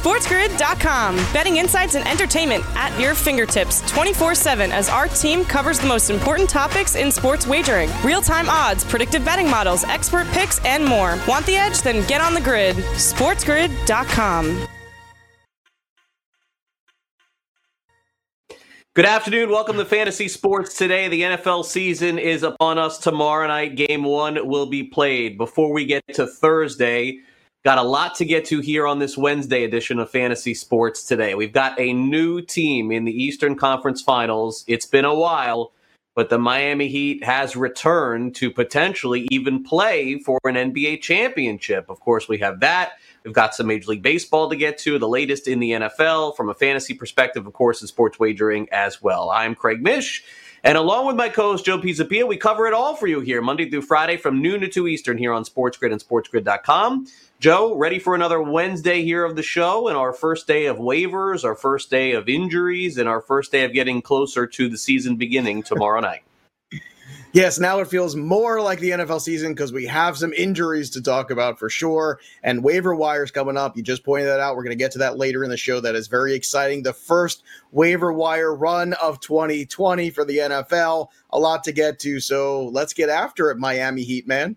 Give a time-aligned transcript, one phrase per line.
[0.00, 1.16] SportsGrid.com.
[1.30, 6.08] Betting insights and entertainment at your fingertips 24 7 as our team covers the most
[6.08, 11.18] important topics in sports wagering real time odds, predictive betting models, expert picks, and more.
[11.28, 11.82] Want the edge?
[11.82, 12.76] Then get on the grid.
[12.76, 14.66] SportsGrid.com.
[18.94, 19.50] Good afternoon.
[19.50, 21.08] Welcome to Fantasy Sports today.
[21.08, 23.76] The NFL season is upon us tomorrow night.
[23.76, 25.36] Game one will be played.
[25.36, 27.20] Before we get to Thursday,
[27.64, 31.34] got a lot to get to here on this Wednesday edition of Fantasy Sports today.
[31.34, 34.64] We've got a new team in the Eastern Conference Finals.
[34.66, 35.72] It's been a while,
[36.14, 41.90] but the Miami Heat has returned to potentially even play for an NBA championship.
[41.90, 42.92] Of course, we have that.
[43.24, 46.48] We've got some Major League Baseball to get to, the latest in the NFL from
[46.48, 49.28] a fantasy perspective, of course, in sports wagering as well.
[49.28, 50.24] I'm Craig Mish.
[50.64, 53.70] And along with my co-host Joe Pisapia, we cover it all for you here Monday
[53.70, 57.06] through Friday from noon to 2 Eastern here on SportsGrid and SportsGrid.com.
[57.40, 61.42] Joe, ready for another Wednesday here of the show and our first day of waivers,
[61.42, 65.16] our first day of injuries, and our first day of getting closer to the season
[65.16, 66.20] beginning tomorrow night.
[67.32, 71.00] Yes, now it feels more like the NFL season because we have some injuries to
[71.00, 72.20] talk about for sure.
[72.42, 73.74] And waiver wires coming up.
[73.74, 74.54] You just pointed that out.
[74.54, 75.80] We're going to get to that later in the show.
[75.80, 76.82] That is very exciting.
[76.82, 81.08] The first waiver wire run of 2020 for the NFL.
[81.30, 82.20] A lot to get to.
[82.20, 84.56] So let's get after it, Miami Heat, man.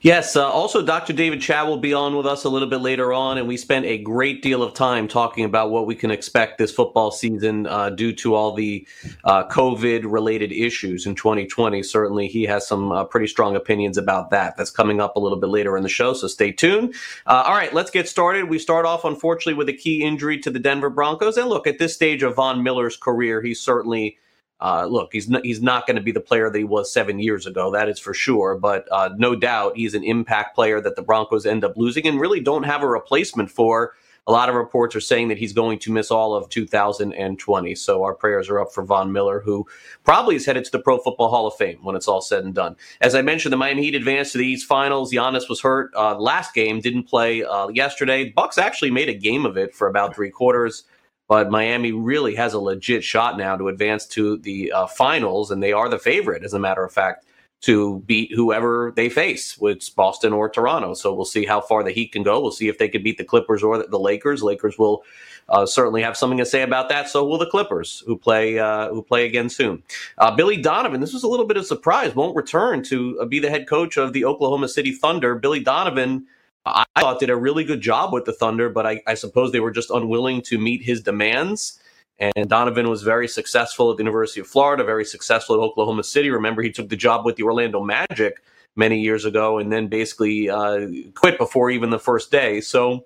[0.00, 0.36] Yes.
[0.36, 1.14] Uh, also, Dr.
[1.14, 3.86] David Chad will be on with us a little bit later on, and we spent
[3.86, 7.88] a great deal of time talking about what we can expect this football season uh,
[7.88, 8.86] due to all the
[9.24, 11.82] uh, COVID-related issues in 2020.
[11.82, 14.56] Certainly, he has some uh, pretty strong opinions about that.
[14.58, 16.94] That's coming up a little bit later in the show, so stay tuned.
[17.26, 18.50] Uh, all right, let's get started.
[18.50, 21.78] We start off, unfortunately, with a key injury to the Denver Broncos, and look at
[21.78, 24.18] this stage of Von Miller's career, he's certainly
[24.64, 27.18] uh, look, he's not, he's not going to be the player that he was seven
[27.18, 27.70] years ago.
[27.70, 28.56] That is for sure.
[28.56, 32.18] But uh, no doubt, he's an impact player that the Broncos end up losing and
[32.18, 33.92] really don't have a replacement for.
[34.26, 37.74] A lot of reports are saying that he's going to miss all of 2020.
[37.74, 39.66] So our prayers are up for Von Miller, who
[40.02, 42.54] probably is headed to the Pro Football Hall of Fame when it's all said and
[42.54, 42.74] done.
[43.02, 45.12] As I mentioned, the Miami Heat advanced to the East Finals.
[45.12, 48.30] Giannis was hurt uh, last game, didn't play uh, yesterday.
[48.30, 50.84] Bucks actually made a game of it for about three quarters.
[51.26, 55.62] But Miami really has a legit shot now to advance to the uh, finals, and
[55.62, 57.24] they are the favorite, as a matter of fact,
[57.62, 60.92] to beat whoever they face, which Boston or Toronto.
[60.92, 62.38] So we'll see how far the Heat can go.
[62.40, 64.42] We'll see if they can beat the Clippers or the Lakers.
[64.42, 65.02] Lakers will
[65.48, 67.08] uh, certainly have something to say about that.
[67.08, 69.82] So will the Clippers, who play uh, who play again soon.
[70.18, 73.40] Uh, Billy Donovan, this was a little bit of surprise, won't return to uh, be
[73.40, 75.34] the head coach of the Oklahoma City Thunder.
[75.34, 76.26] Billy Donovan
[76.66, 79.60] I thought did a really good job with the Thunder, but I, I, suppose they
[79.60, 81.78] were just unwilling to meet his demands.
[82.18, 86.30] And Donovan was very successful at the University of Florida, very successful at Oklahoma City.
[86.30, 88.42] Remember, he took the job with the Orlando Magic
[88.76, 92.60] many years ago and then basically uh, quit before even the first day.
[92.60, 93.04] So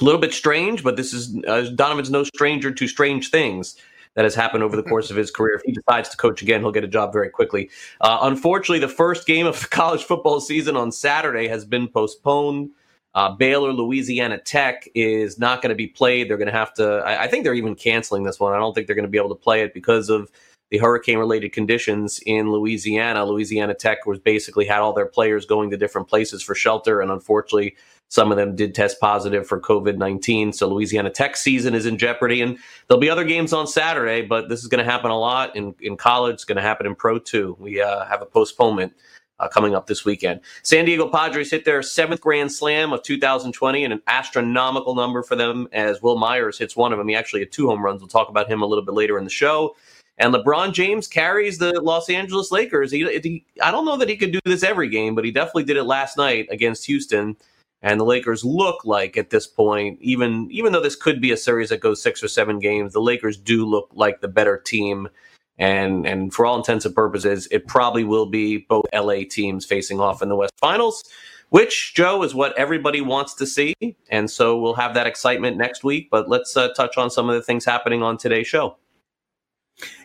[0.00, 3.76] a little bit strange, but this is uh, Donovan's no stranger to strange things
[4.14, 5.56] that has happened over the course of his career.
[5.56, 7.70] If he decides to coach again, he'll get a job very quickly.
[8.00, 12.70] Uh, unfortunately, the first game of the college football season on Saturday has been postponed.
[13.18, 16.30] Uh, Baylor, Louisiana Tech is not going to be played.
[16.30, 18.52] They're going to have to, I, I, think they're even canceling this one.
[18.52, 20.30] I don't think they're going to be able to play it because of
[20.70, 23.24] the hurricane related conditions in Louisiana.
[23.24, 27.00] Louisiana Tech was basically had all their players going to different places for shelter.
[27.00, 27.74] And unfortunately,
[28.06, 30.52] some of them did test positive for COVID 19.
[30.52, 32.40] So Louisiana Tech season is in jeopardy.
[32.40, 35.56] And there'll be other games on Saturday, but this is going to happen a lot
[35.56, 36.34] in, in college.
[36.34, 37.56] It's going to happen in Pro too.
[37.58, 38.92] We uh, have a postponement
[39.40, 40.40] uh, coming up this weekend.
[40.62, 45.36] San Diego Padres hit their seventh Grand Slam of 2020 and an astronomical number for
[45.36, 47.08] them as Wil Myers hits one of them.
[47.08, 48.00] He actually had two home runs.
[48.00, 49.76] We'll talk about him a little bit later in the show.
[50.18, 52.90] And LeBron James carries the Los Angeles Lakers.
[52.90, 55.64] He, he, I don't know that he could do this every game, but he definitely
[55.64, 57.36] did it last night against Houston.
[57.82, 61.36] And the Lakers look like at this point, even even though this could be a
[61.36, 65.08] series that goes six or seven games, the Lakers do look like the better team
[65.58, 70.00] and and for all intents and purposes, it probably will be both LA teams facing
[70.00, 71.04] off in the West Finals,
[71.50, 73.74] which Joe is what everybody wants to see,
[74.10, 76.08] and so we'll have that excitement next week.
[76.10, 78.76] But let's uh, touch on some of the things happening on today's show.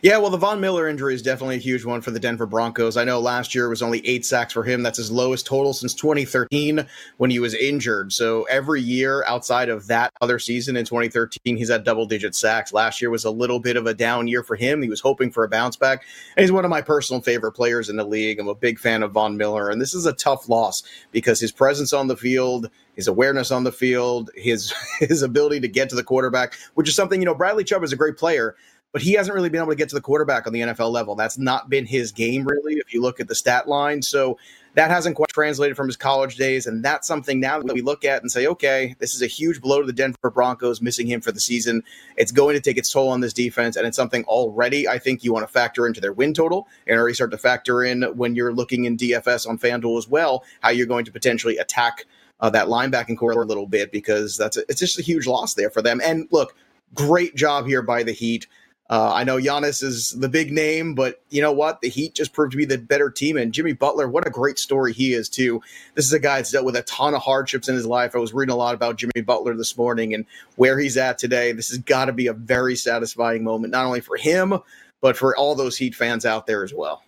[0.02, 2.96] Yeah, well, the Von Miller injury is definitely a huge one for the Denver Broncos.
[2.96, 4.82] I know last year was only eight sacks for him.
[4.82, 6.86] That's his lowest total since 2013
[7.16, 8.12] when he was injured.
[8.12, 12.72] So every year outside of that other season in 2013, he's had double digit sacks.
[12.72, 14.80] Last year was a little bit of a down year for him.
[14.80, 16.04] He was hoping for a bounce back.
[16.36, 18.38] And he's one of my personal favorite players in the league.
[18.38, 19.70] I'm a big fan of Von Miller.
[19.70, 23.64] And this is a tough loss because his presence on the field, his awareness on
[23.64, 27.34] the field, his his ability to get to the quarterback, which is something, you know,
[27.34, 28.54] Bradley Chubb is a great player
[28.94, 31.16] but he hasn't really been able to get to the quarterback on the NFL level.
[31.16, 34.00] That's not been his game, really, if you look at the stat line.
[34.02, 34.38] So
[34.74, 36.68] that hasn't quite translated from his college days.
[36.68, 39.60] And that's something now that we look at and say, okay, this is a huge
[39.60, 41.82] blow to the Denver Broncos, missing him for the season.
[42.16, 43.74] It's going to take its toll on this defense.
[43.74, 46.96] And it's something already I think you want to factor into their win total and
[46.96, 50.70] already start to factor in when you're looking in DFS on FanDuel as well, how
[50.70, 52.06] you're going to potentially attack
[52.38, 55.54] uh, that linebacking corps a little bit because that's a, it's just a huge loss
[55.54, 56.00] there for them.
[56.00, 56.54] And look,
[56.94, 58.46] great job here by the Heat.
[58.94, 61.80] Uh, I know Giannis is the big name, but you know what?
[61.80, 63.36] The Heat just proved to be the better team.
[63.36, 65.60] And Jimmy Butler, what a great story he is, too.
[65.96, 68.14] This is a guy that's dealt with a ton of hardships in his life.
[68.14, 70.24] I was reading a lot about Jimmy Butler this morning and
[70.54, 71.50] where he's at today.
[71.50, 74.60] This has got to be a very satisfying moment, not only for him,
[75.02, 77.02] but for all those Heat fans out there as well.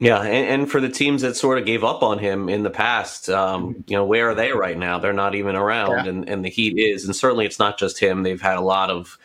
[0.00, 2.70] Yeah, and, and, for the teams that sort of gave up on him in the
[2.70, 4.98] past, um, you know, where are they right now?
[4.98, 6.10] They're not even around, yeah.
[6.10, 8.24] and, and the Heat is, and certainly it's not just him.
[8.24, 9.16] They've had a lot of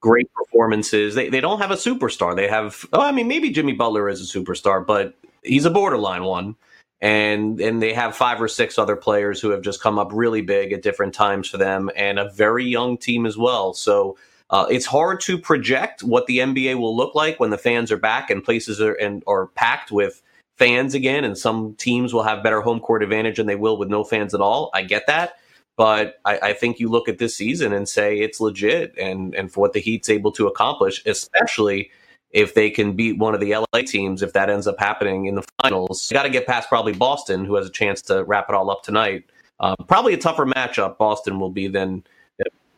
[0.00, 1.14] great performances.
[1.14, 2.34] They they don't have a superstar.
[2.34, 6.24] They have, oh, I mean, maybe Jimmy Butler is a superstar, but he's a borderline
[6.24, 6.56] one,
[7.00, 10.42] and and they have five or six other players who have just come up really
[10.42, 13.74] big at different times for them, and a very young team as well.
[13.74, 14.16] So
[14.50, 17.98] uh, it's hard to project what the NBA will look like when the fans are
[17.98, 20.22] back and places are and are packed with
[20.56, 21.24] fans again.
[21.24, 24.34] And some teams will have better home court advantage than they will with no fans
[24.34, 24.70] at all.
[24.72, 25.34] I get that,
[25.78, 29.50] but I, I think you look at this season and say it's legit, and and
[29.50, 31.90] for what the Heat's able to accomplish, especially
[32.32, 35.36] if they can beat one of the LA teams, if that ends up happening in
[35.36, 38.50] the finals, You got to get past probably Boston, who has a chance to wrap
[38.50, 39.24] it all up tonight.
[39.60, 42.04] Uh, probably a tougher matchup Boston will be than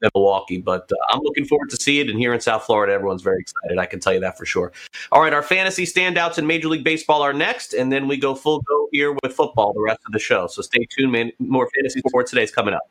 [0.01, 0.59] than Milwaukee.
[0.59, 2.09] But uh, I'm looking forward to see it.
[2.09, 3.79] And here in South Florida, everyone's very excited.
[3.79, 4.73] I can tell you that for sure.
[5.13, 8.35] All right, our fantasy standouts in Major League Baseball are next, and then we go
[8.35, 10.47] full go here with football the rest of the show.
[10.47, 11.33] So stay tuned, man.
[11.39, 12.83] More fantasy sports today is coming up.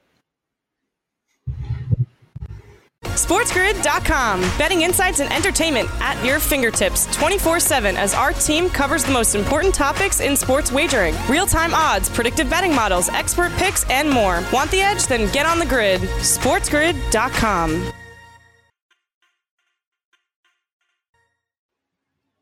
[3.25, 4.41] SportsGrid.com.
[4.57, 9.35] Betting insights and entertainment at your fingertips 24 7 as our team covers the most
[9.35, 14.43] important topics in sports wagering real time odds, predictive betting models, expert picks, and more.
[14.53, 15.05] Want the edge?
[15.07, 16.01] Then get on the grid.
[16.01, 17.93] SportsGrid.com.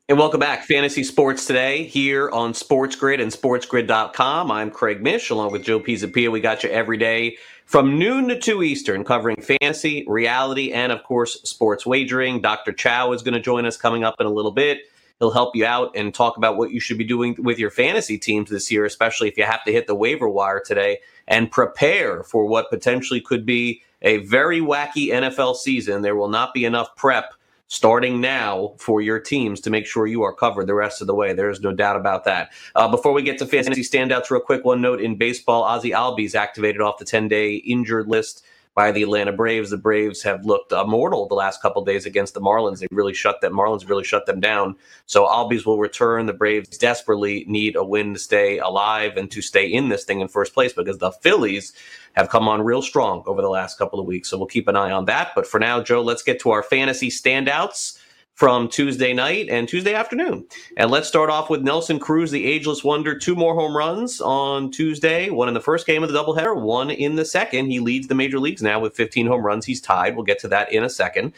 [0.10, 4.50] And welcome back, Fantasy Sports Today here on Sports Grid and SportsGrid.com.
[4.50, 6.32] I'm Craig Mish along with Joe Pisapia.
[6.32, 7.36] We got you every day
[7.68, 12.42] from noon to 2 Eastern, covering fantasy, reality, and of course, sports wagering.
[12.42, 12.72] Dr.
[12.72, 14.80] Chao is going to join us coming up in a little bit.
[15.20, 18.18] He'll help you out and talk about what you should be doing with your fantasy
[18.18, 22.24] teams this year, especially if you have to hit the waiver wire today and prepare
[22.24, 26.04] for what potentially could be a very wacky NFL season.
[26.04, 27.34] There will not be enough prep
[27.68, 31.16] starting now for your teams to make sure you are covered the rest of the
[31.16, 31.34] way.
[31.34, 32.52] There is no doubt about that.
[32.76, 36.36] Uh, before we get to fantasy standouts, real quick, one note in baseball: Ozzie Albies
[36.36, 38.44] activated off the 10-day injured list
[38.78, 39.72] by the Atlanta Braves.
[39.72, 42.78] The Braves have looked immortal the last couple days against the Marlins.
[42.78, 43.54] They really shut them.
[43.54, 44.76] Marlins really shut them down.
[45.08, 46.28] So Albies will return.
[46.28, 50.22] The Braves desperately need a win to stay alive and to stay in this thing
[50.22, 51.74] in first place because the Phillies
[52.14, 54.30] have come on real strong over the last couple of weeks.
[54.30, 55.32] So we'll keep an eye on that.
[55.34, 57.97] But for now, Joe, let's get to our fantasy standouts
[58.38, 60.46] from Tuesday night and Tuesday afternoon.
[60.78, 63.18] And let's start off with Nelson Cruz, the ageless wonder.
[63.18, 66.92] Two more home runs on Tuesday, one in the first game of the doubleheader, one
[66.92, 67.66] in the second.
[67.66, 69.66] He leads the major leagues now with 15 home runs.
[69.66, 70.16] He's tied.
[70.16, 71.34] We'll get to that in a second.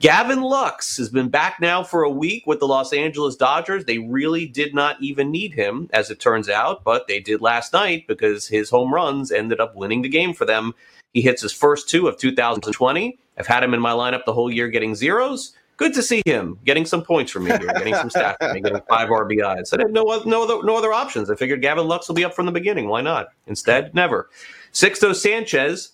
[0.00, 3.84] Gavin Lux has been back now for a week with the Los Angeles Dodgers.
[3.84, 7.72] They really did not even need him, as it turns out, but they did last
[7.72, 10.74] night because his home runs ended up winning the game for them.
[11.14, 13.18] He hits his first two of 2020.
[13.38, 16.58] I've had him in my lineup the whole year getting zeros good to see him
[16.64, 19.72] getting some points from me here, getting some stats me, getting five RBIs.
[19.72, 21.30] I had no, no, other, no other options.
[21.30, 22.88] I figured Gavin Lux will be up from the beginning.
[22.88, 23.28] Why not?
[23.46, 24.28] Instead, never.
[24.74, 25.92] Sixto Sanchez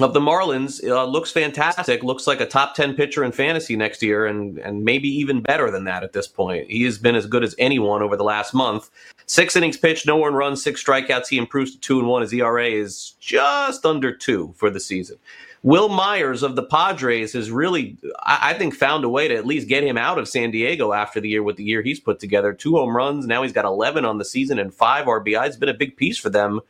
[0.00, 2.02] of the Marlins uh, looks fantastic.
[2.02, 5.70] Looks like a top ten pitcher in fantasy next year, and and maybe even better
[5.70, 6.68] than that at this point.
[6.68, 8.90] He has been as good as anyone over the last month.
[9.26, 11.28] Six innings pitched, no one runs, six strikeouts.
[11.28, 12.22] He improves to two and one.
[12.22, 15.18] His ERA is just under two for the season.
[15.64, 19.66] Wil Myers of the Padres has really, I think, found a way to at least
[19.66, 22.52] get him out of San Diego after the year with the year he's put together.
[22.52, 23.26] Two home runs.
[23.26, 25.46] Now he's got 11 on the season and five RBIs.
[25.46, 26.60] It's been a big piece for them.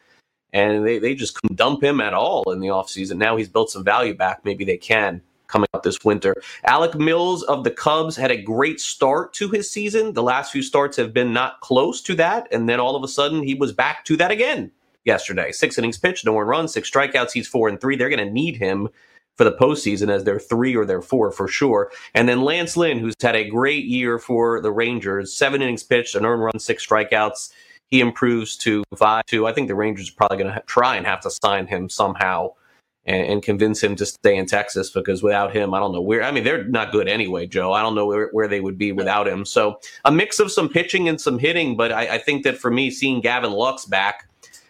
[0.52, 3.16] And they, they just couldn't dump him at all in the offseason.
[3.16, 4.44] Now he's built some value back.
[4.44, 6.36] Maybe they can coming up this winter.
[6.62, 10.12] Alec Mills of the Cubs had a great start to his season.
[10.12, 12.46] The last few starts have been not close to that.
[12.52, 14.70] And then all of a sudden he was back to that again
[15.04, 15.52] yesterday.
[15.52, 17.32] Six innings pitched, no one runs, six strikeouts.
[17.32, 17.96] He's four and three.
[17.96, 18.88] They're going to need him
[19.36, 21.90] for the postseason as their three or their four for sure.
[22.14, 26.14] And then Lance Lynn, who's had a great year for the Rangers, seven innings pitched,
[26.14, 27.52] an earned run, six strikeouts.
[27.90, 29.46] He improves to five two.
[29.46, 32.54] I think the Rangers are probably going to try and have to sign him somehow
[33.06, 36.22] and, and, convince him to stay in Texas because without him, I don't know where.
[36.22, 37.72] I mean, they're not good anyway, Joe.
[37.72, 39.44] I don't know where, where they would be without him.
[39.44, 41.76] So a mix of some pitching and some hitting.
[41.76, 44.26] But I, I think that for me, seeing Gavin Lux back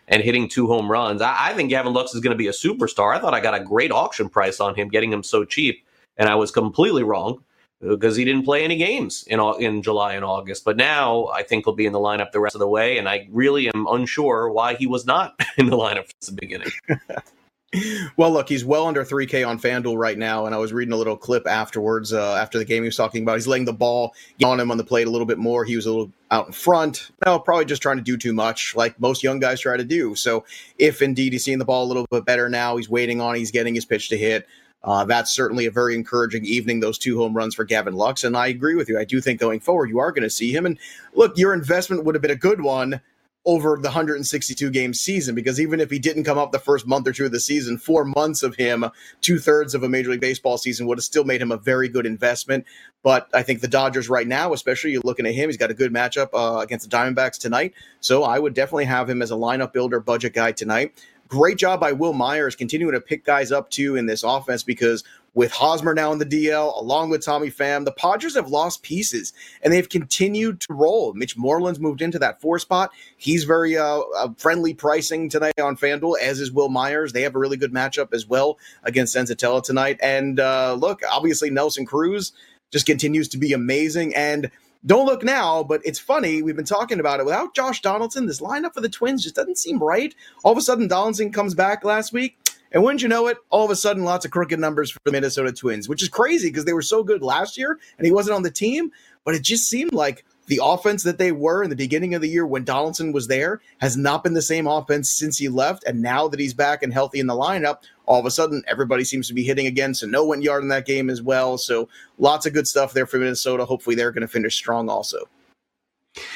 [0.09, 2.53] and hitting two home runs, I, I think Gavin Lux is going to be a
[2.53, 3.15] superstar.
[3.15, 5.85] I thought I got a great auction price on him, getting him so cheap,
[6.17, 7.43] and I was completely wrong
[7.85, 10.65] uh, because he didn't play any games in in July and August.
[10.65, 13.09] But now I think he'll be in the lineup the rest of the way, and
[13.09, 16.71] I really am unsure why he was not in the lineup from the beginning.
[18.17, 20.97] well, look, he's well under 3K on FanDuel right now, and I was reading a
[20.97, 23.35] little clip afterwards uh, after the game he was talking about.
[23.35, 24.15] He's laying the ball
[24.45, 25.65] on him on the plate a little bit more.
[25.65, 27.11] He was a little out in front.
[27.25, 30.15] No, probably just trying to do too much, like most young guys try to do.
[30.15, 30.45] So,
[30.79, 33.51] if indeed he's seeing the ball a little bit better now, he's waiting on, he's
[33.51, 34.47] getting his pitch to hit.
[34.83, 36.81] Uh, that's certainly a very encouraging evening.
[36.81, 38.99] Those two home runs for Gavin Lux, and I agree with you.
[38.99, 40.67] I do think going forward, you are going to see him.
[40.67, 40.79] And
[41.15, 43.01] look, your investment would have been a good one
[43.47, 47.07] over the 162 game season because even if he didn't come up the first month
[47.07, 48.87] or two of the season, four months of him,
[49.21, 51.89] two thirds of a Major League Baseball season would have still made him a very
[51.89, 52.65] good investment.
[53.03, 55.75] But I think the Dodgers right now, especially you're looking at him, he's got a
[55.75, 57.75] good matchup uh, against the Diamondbacks tonight.
[58.01, 60.95] So I would definitely have him as a lineup builder, budget guy tonight.
[61.29, 65.05] Great job by Wil Myers continuing to pick guys up too in this offense because
[65.35, 69.33] with Hosmer now in the DL, along with Tommy Pham, the Padres have lost pieces
[69.63, 71.13] and they've continued to roll.
[71.13, 72.91] Mitch Moreland's moved into that four spot.
[73.17, 77.13] He's very uh, uh, friendly pricing tonight on FanDuel, as is Wil Myers.
[77.13, 79.99] They have a really good matchup as well against Senzatela tonight.
[80.01, 82.33] And uh, look, obviously Nelson Cruz
[82.71, 84.15] just continues to be amazing.
[84.15, 84.51] And
[84.87, 86.43] don't look now, but it's funny.
[86.43, 87.25] We've been talking about it.
[87.25, 90.15] Without Josh Donaldson, this lineup for the Twins just doesn't seem right.
[90.43, 92.37] All of a sudden, Donaldson comes back last week.
[92.75, 95.13] And wouldn't you know it, all of a sudden, lots of crooked numbers for the
[95.13, 98.35] Minnesota Twins, which is crazy because they were so good last year and he wasn't
[98.35, 98.91] on the team.
[99.25, 102.29] But it just seemed like the offense that they were in the beginning of the
[102.29, 105.85] year when Donaldson was there has not been the same offense since he left.
[105.85, 109.05] And now that he's back and healthy in the lineup, all of a sudden everybody
[109.05, 109.95] seems to be hitting again.
[109.95, 111.57] So no went yard in that game as well.
[111.57, 111.89] So
[112.19, 113.65] lots of good stuff there for Minnesota.
[113.65, 115.29] Hopefully they're going to finish strong also.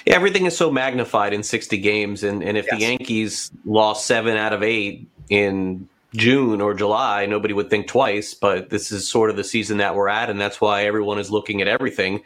[0.07, 2.23] Yeah, everything is so magnified in 60 games.
[2.23, 2.75] And, and if yes.
[2.75, 8.35] the Yankees lost seven out of eight in June or July, nobody would think twice.
[8.35, 11.31] But this is sort of the season that we're at, and that's why everyone is
[11.31, 12.23] looking at everything.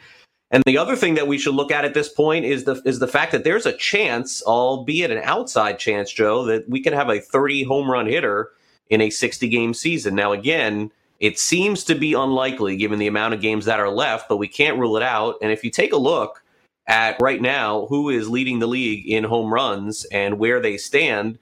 [0.51, 2.99] And the other thing that we should look at at this point is the is
[2.99, 7.09] the fact that there's a chance, albeit an outside chance, Joe, that we could have
[7.09, 8.51] a 30 home run hitter
[8.89, 10.13] in a 60 game season.
[10.13, 14.29] Now, again, it seems to be unlikely given the amount of games that are left,
[14.29, 15.37] but we can't rule it out.
[15.41, 16.43] And if you take a look
[16.85, 21.39] at right now who is leading the league in home runs and where they stand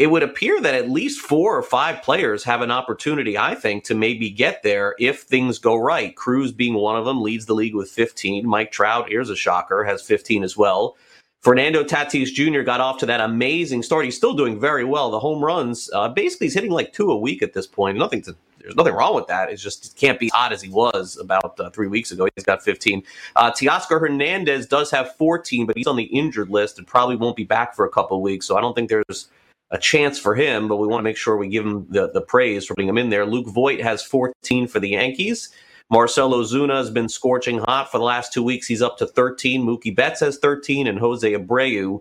[0.00, 3.84] it would appear that at least four or five players have an opportunity, I think,
[3.84, 6.16] to maybe get there if things go right.
[6.16, 8.46] Cruz being one of them leads the league with 15.
[8.46, 10.96] Mike Trout, here's a shocker, has 15 as well.
[11.42, 12.62] Fernando Tatis Jr.
[12.62, 14.06] got off to that amazing start.
[14.06, 15.10] He's still doing very well.
[15.10, 17.98] The home runs, uh, basically, he's hitting like two a week at this point.
[17.98, 19.50] Nothing to, there's nothing wrong with that.
[19.50, 22.26] It's just it can't be as hot as he was about uh, three weeks ago.
[22.34, 23.02] He's got 15.
[23.36, 27.36] Uh, Teoscar Hernandez does have 14, but he's on the injured list and probably won't
[27.36, 28.46] be back for a couple weeks.
[28.46, 29.28] So I don't think there's
[29.70, 32.20] a chance for him, but we want to make sure we give him the, the
[32.20, 33.24] praise for putting him in there.
[33.24, 35.50] Luke Voit has 14 for the Yankees.
[35.90, 38.66] Marcell Ozuna has been scorching hot for the last two weeks.
[38.66, 39.62] He's up to 13.
[39.62, 42.00] Mookie Betts has 13, and Jose Abreu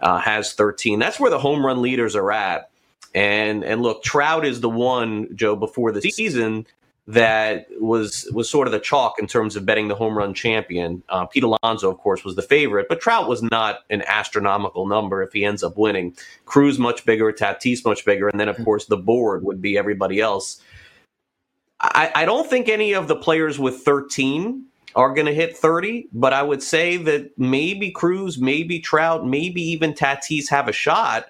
[0.00, 0.98] uh, has 13.
[0.98, 2.70] That's where the home run leaders are at.
[3.14, 6.66] And and look, Trout is the one, Joe, before the season
[7.08, 11.02] that was was sort of the chalk in terms of betting the home run champion.
[11.08, 15.22] Uh, Pete Alonso, of course, was the favorite, but Trout was not an astronomical number
[15.22, 16.16] if he ends up winning.
[16.46, 20.20] Cruz much bigger, Tatis much bigger, and then of course the board would be everybody
[20.20, 20.60] else.
[21.80, 24.64] I, I don't think any of the players with 13
[24.96, 29.60] are going to hit 30, but I would say that maybe Cruz, maybe Trout, maybe
[29.62, 31.26] even Tatis have a shot.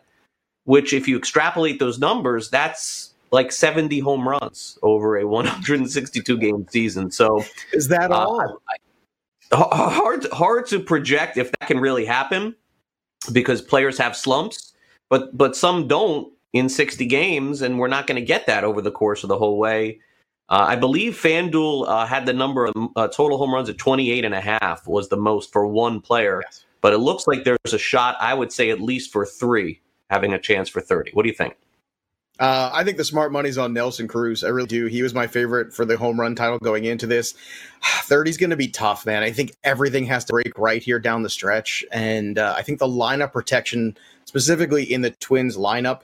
[0.65, 6.67] Which, if you extrapolate those numbers, that's like 70 home runs over a 162 game
[6.71, 7.11] season.
[7.11, 8.63] So is that uh, all?
[9.53, 12.57] hard hard to project if that can really happen
[13.33, 14.73] because players have slumps,
[15.11, 18.81] but but some don't in 60 games, and we're not going to get that over
[18.81, 20.01] the course of the whole way.
[20.49, 24.25] Uh, I believe FanDuel uh, had the number of uh, total home runs at 28
[24.25, 26.65] and a half was the most for one player, yes.
[26.81, 28.17] but it looks like there's a shot.
[28.19, 31.11] I would say at least for three having a chance for 30.
[31.13, 31.57] What do you think?
[32.39, 34.45] Uh, I think the smart money's on Nelson Cruz.
[34.45, 34.87] I really do.
[34.87, 37.35] He was my favorite for the home run title going into this.
[37.83, 39.23] 30's going to be tough, man.
[39.23, 41.85] I think everything has to break right here down the stretch.
[41.93, 46.01] And uh, I think the lineup protection, specifically in the Twins lineup,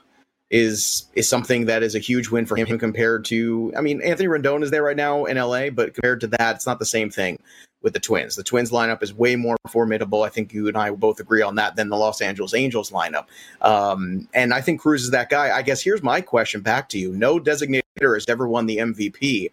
[0.53, 4.29] is is something that is a huge win for him compared to I mean Anthony
[4.29, 7.09] Rendon is there right now in LA but compared to that it's not the same
[7.09, 7.39] thing
[7.83, 8.37] with the Twins.
[8.37, 10.23] The Twins lineup is way more formidable.
[10.23, 13.27] I think you and I both agree on that than the Los Angeles Angels lineup.
[13.61, 15.57] Um, and I think Cruz is that guy.
[15.57, 19.51] I guess here's my question back to you: No designator has ever won the MVP.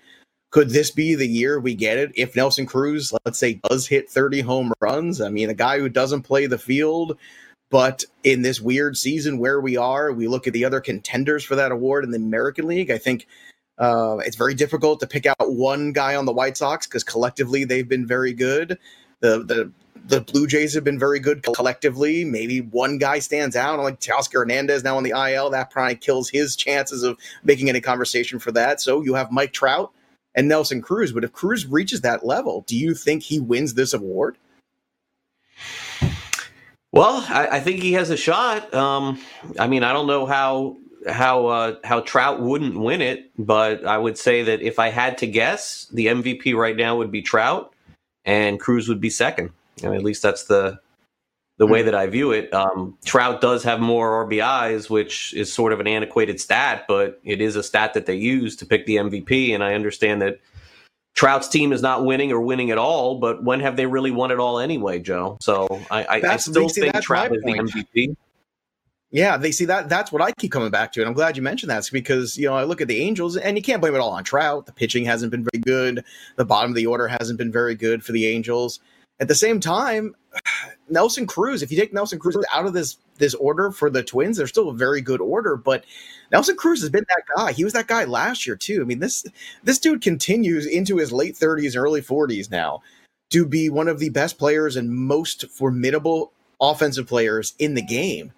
[0.52, 4.10] Could this be the year we get it if Nelson Cruz, let's say, does hit
[4.10, 5.22] 30 home runs?
[5.22, 7.20] I mean, a guy who doesn't play the field,
[7.70, 11.56] but in this weird season where we are, we look at the other contenders for
[11.56, 12.90] that award in the American League.
[12.90, 13.28] I think
[13.80, 17.64] uh, it's very difficult to pick out one guy on the White Sox because collectively
[17.64, 18.78] they've been very good.
[19.22, 19.72] The the
[20.06, 22.26] the Blue Jays have been very good collectively.
[22.26, 25.50] Maybe one guy stands out, like Teoscar Hernandez now on the IL.
[25.50, 28.82] That probably kills his chances of making any conversation for that.
[28.82, 29.92] So you have Mike Trout
[30.36, 31.12] and Nelson Cruz.
[31.12, 34.38] But if Cruz reaches that level, do you think he wins this award?
[36.92, 38.74] Well, I, I think he has a shot.
[38.74, 39.22] Um,
[39.60, 40.78] I mean, I don't know how
[41.12, 45.18] how uh, how Trout wouldn't win it, but I would say that if I had
[45.20, 47.74] to guess, the MVP right now would be Trout,
[48.26, 49.52] and Cruz would be second.
[49.82, 50.80] Mean, at least that's the
[51.60, 52.54] the way that I view it.
[52.54, 57.42] Um, Trout does have more RBIs, which is sort of an antiquated stat, but it
[57.42, 59.54] is a stat that they use to pick the MVP.
[59.54, 60.40] And I understand that
[61.16, 64.32] Trout's team is not winning or winning at all, but when have they really won
[64.32, 65.38] it all anyway, Joe?
[65.42, 68.16] So I, I, I still think Trout is the MVP.
[69.12, 69.90] Yeah, they see that.
[69.90, 72.48] That's what I keep coming back to, and I'm glad you mentioned that because you
[72.48, 74.68] know I look at the Angels, and you can't blame it all on Trout.
[74.68, 76.04] The pitching hasn't been very good.
[76.36, 78.80] The bottom of the order hasn't been very good for the Angels.
[79.20, 80.16] At the same time,
[80.90, 81.64] Nelson Cruz.
[81.64, 84.70] If you take Nelson Cruz out of this this order for the Twins, they're still
[84.70, 85.56] a very good order.
[85.56, 85.86] But
[86.32, 87.52] Nelson Cruz has been that guy.
[87.52, 88.80] He was that guy last year too.
[88.82, 89.26] I mean this
[89.64, 92.82] this dude continues into his late 30s, early 40s now
[93.32, 98.32] to be one of the best players and most formidable offensive players in the game.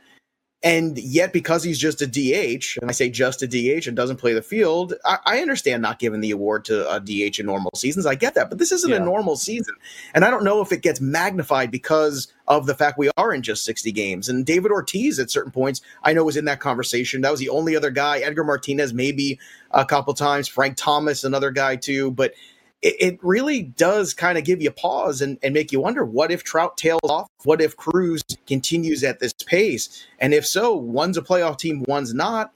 [0.64, 4.18] And yet, because he's just a DH, and I say just a DH and doesn't
[4.18, 7.72] play the field, I, I understand not giving the award to a DH in normal
[7.76, 8.06] seasons.
[8.06, 8.98] I get that, but this isn't yeah.
[8.98, 9.74] a normal season.
[10.14, 13.42] And I don't know if it gets magnified because of the fact we are in
[13.42, 14.30] just 60 games.
[14.30, 17.22] And David Ortiz, at certain points, I know was in that conversation.
[17.22, 18.20] That was the only other guy.
[18.20, 19.40] Edgar Martinez, maybe
[19.72, 20.48] a couple times.
[20.48, 22.12] Frank Thomas, another guy too.
[22.12, 22.34] But
[22.82, 26.32] it, it really does kind of give you pause and, and make you wonder what
[26.32, 27.28] if Trout tails off?
[27.44, 30.06] What if Cruz continues at this pace?
[30.20, 32.52] And if so, one's a playoff team, one's not.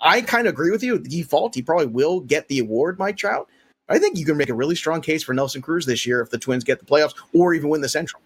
[0.00, 0.98] I kind of agree with you.
[0.98, 3.48] The default, he probably will get the award, Mike Trout.
[3.88, 6.30] I think you can make a really strong case for Nelson Cruz this year if
[6.30, 8.22] the Twins get the playoffs or even win the Central.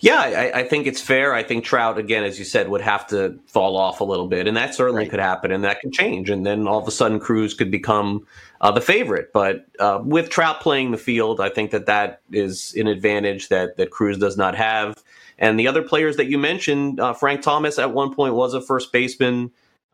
[0.00, 1.34] Yeah, I, I, think it's fair.
[1.34, 4.46] I think Trout, again, as you said, would have to fall off a little bit,
[4.46, 5.10] and that certainly right.
[5.10, 8.26] could happen, and that could change, and then all of a sudden Cruz could become
[8.60, 9.32] uh, the favorite.
[9.32, 13.76] But uh, with Trout playing the field, I think that that is an advantage that
[13.76, 15.02] that Cruz does not have.
[15.38, 18.60] And the other players that you mentioned, uh, Frank Thomas at one point was a
[18.60, 19.50] first baseman,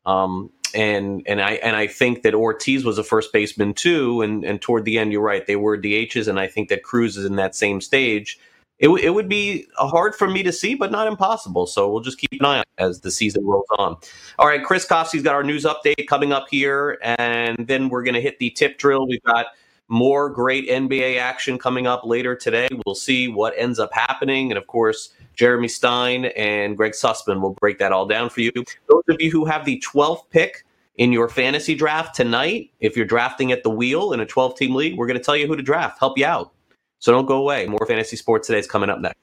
[0.06, 4.22] um, and and I and I think that Ortiz was a first baseman too.
[4.22, 7.16] And and toward the end, you're right, they were DHs, and I think that Cruz
[7.16, 8.38] is in that same stage
[8.80, 11.66] it, it would be uh, hard for me to see, but not impossible.
[11.66, 13.96] So we'll just keep an eye on as the season rolls on.
[14.38, 18.14] All right, Chris Kofsky's got our news update coming up here, and then we're going
[18.14, 19.06] to hit the tip drill.
[19.06, 19.46] We've got
[19.88, 22.68] more great NBA action coming up later today.
[22.86, 24.50] We'll see what ends up happening.
[24.50, 28.52] And of course, Jeremy Stein and Greg Sussman will break that all down for you.
[28.54, 30.64] Those of you who have the 12th pick
[30.96, 34.74] in your fantasy draft tonight, if you're drafting at the wheel in a 12 team
[34.74, 36.52] league, we're going to tell you who to draft, help you out.
[37.00, 37.66] So don't go away.
[37.66, 39.16] More fantasy sports today is coming up next.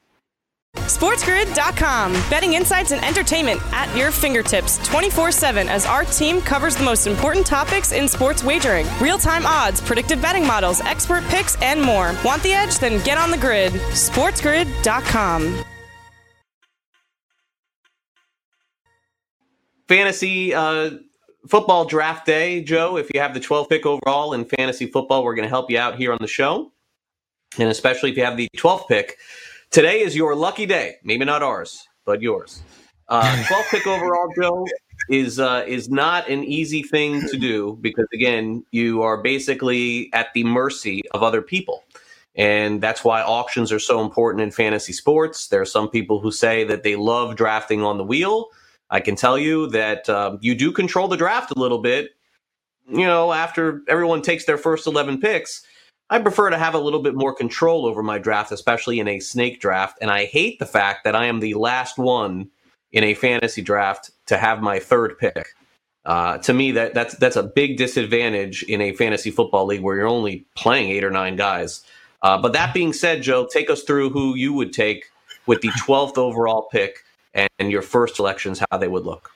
[0.76, 2.12] SportsGrid.com.
[2.30, 7.06] Betting insights and entertainment at your fingertips 24 7 as our team covers the most
[7.06, 12.14] important topics in sports wagering real time odds, predictive betting models, expert picks, and more.
[12.24, 12.78] Want the edge?
[12.78, 13.72] Then get on the grid.
[13.72, 15.64] SportsGrid.com.
[19.88, 20.90] Fantasy uh,
[21.48, 22.98] football draft day, Joe.
[22.98, 25.78] If you have the 12th pick overall in fantasy football, we're going to help you
[25.78, 26.72] out here on the show
[27.58, 29.18] and especially if you have the 12th pick.
[29.70, 30.96] Today is your lucky day.
[31.02, 32.62] Maybe not ours, but yours.
[33.08, 34.66] Uh, 12th pick overall, Joe,
[35.10, 40.28] is uh, is not an easy thing to do because again, you are basically at
[40.34, 41.84] the mercy of other people.
[42.34, 45.48] And that's why auctions are so important in fantasy sports.
[45.48, 48.50] There are some people who say that they love drafting on the wheel.
[48.90, 52.10] I can tell you that um, you do control the draft a little bit.
[52.88, 55.62] You know, after everyone takes their first 11 picks,
[56.10, 59.20] I prefer to have a little bit more control over my draft, especially in a
[59.20, 59.98] snake draft.
[60.00, 62.50] And I hate the fact that I am the last one
[62.92, 65.54] in a fantasy draft to have my third pick.
[66.04, 69.96] Uh, to me, that that's that's a big disadvantage in a fantasy football league where
[69.96, 71.82] you're only playing eight or nine guys.
[72.22, 75.04] Uh, but that being said, Joe, take us through who you would take
[75.46, 79.30] with the 12th overall pick and your first selections, how they would look.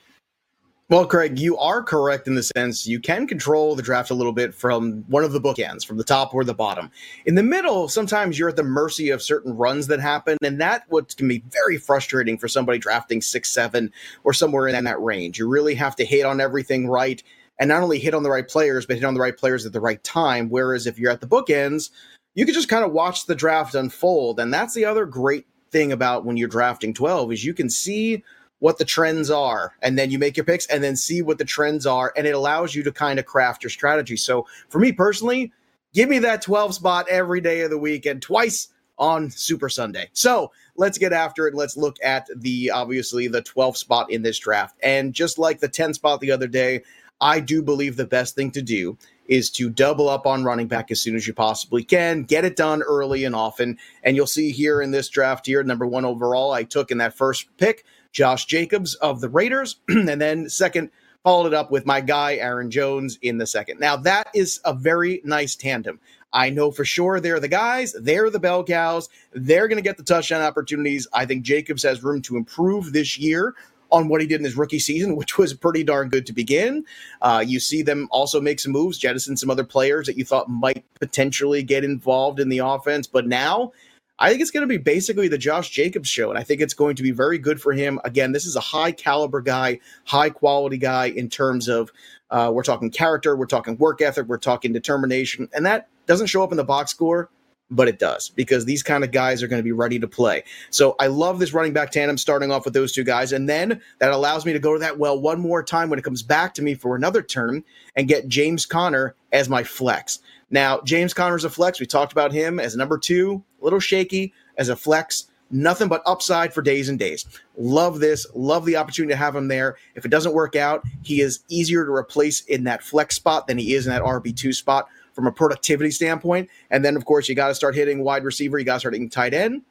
[0.92, 4.34] Well, Craig, you are correct in the sense you can control the draft a little
[4.34, 6.90] bit from one of the bookends, from the top or the bottom.
[7.24, 10.82] In the middle, sometimes you're at the mercy of certain runs that happen, and that
[10.88, 13.90] what can be very frustrating for somebody drafting six, seven,
[14.24, 15.38] or somewhere in that range.
[15.38, 17.22] You really have to hit on everything right,
[17.58, 19.72] and not only hit on the right players, but hit on the right players at
[19.72, 20.50] the right time.
[20.50, 21.88] Whereas if you're at the bookends,
[22.34, 25.90] you can just kind of watch the draft unfold, and that's the other great thing
[25.90, 28.22] about when you're drafting 12 is you can see
[28.62, 31.44] what the trends are and then you make your picks and then see what the
[31.44, 34.92] trends are and it allows you to kind of craft your strategy so for me
[34.92, 35.52] personally
[35.92, 40.08] give me that 12 spot every day of the week and twice on super sunday
[40.12, 44.38] so let's get after it let's look at the obviously the 12 spot in this
[44.38, 46.80] draft and just like the 10 spot the other day
[47.20, 48.96] i do believe the best thing to do
[49.26, 52.24] is to double up on running back as soon as you possibly can.
[52.24, 53.78] Get it done early and often.
[54.02, 57.16] And you'll see here in this draft here, number one overall, I took in that
[57.16, 59.76] first pick Josh Jacobs of the Raiders.
[59.88, 60.90] and then second,
[61.24, 63.80] followed it up with my guy, Aaron Jones, in the second.
[63.80, 66.00] Now, that is a very nice tandem.
[66.32, 69.98] I know for sure they're the guys, they're the bell cows, they're going to get
[69.98, 71.06] the touchdown opportunities.
[71.12, 73.54] I think Jacobs has room to improve this year
[73.90, 76.84] on what he did in his rookie season, which was pretty darn good to begin.
[77.20, 80.48] Uh, you see them also make some moves, jettison some other players that you thought
[80.48, 83.72] might potentially get involved in the offense, but now
[84.18, 86.74] I think it's going to be basically the Josh Jacobs show, and I think it's
[86.74, 87.98] going to be very good for him.
[88.04, 91.90] Again, this is a high caliber guy, high quality guy in terms of
[92.30, 96.42] uh, we're talking character, we're talking work ethic, we're talking determination, and that doesn't show
[96.42, 97.30] up in the box score,
[97.70, 100.44] but it does because these kind of guys are going to be ready to play.
[100.70, 103.80] So I love this running back tandem starting off with those two guys, and then
[103.98, 106.54] that allows me to go to that well one more time when it comes back
[106.54, 107.64] to me for another turn
[107.96, 110.20] and get James Conner as my flex.
[110.52, 111.80] Now, James Conner's a flex.
[111.80, 115.26] We talked about him as number two, a little shaky as a flex.
[115.50, 117.26] Nothing but upside for days and days.
[117.56, 118.26] Love this.
[118.34, 119.76] Love the opportunity to have him there.
[119.94, 123.58] If it doesn't work out, he is easier to replace in that flex spot than
[123.58, 126.48] he is in that RB2 spot from a productivity standpoint.
[126.70, 128.58] And then, of course, you got to start hitting wide receiver.
[128.58, 129.62] You got to start hitting tight end.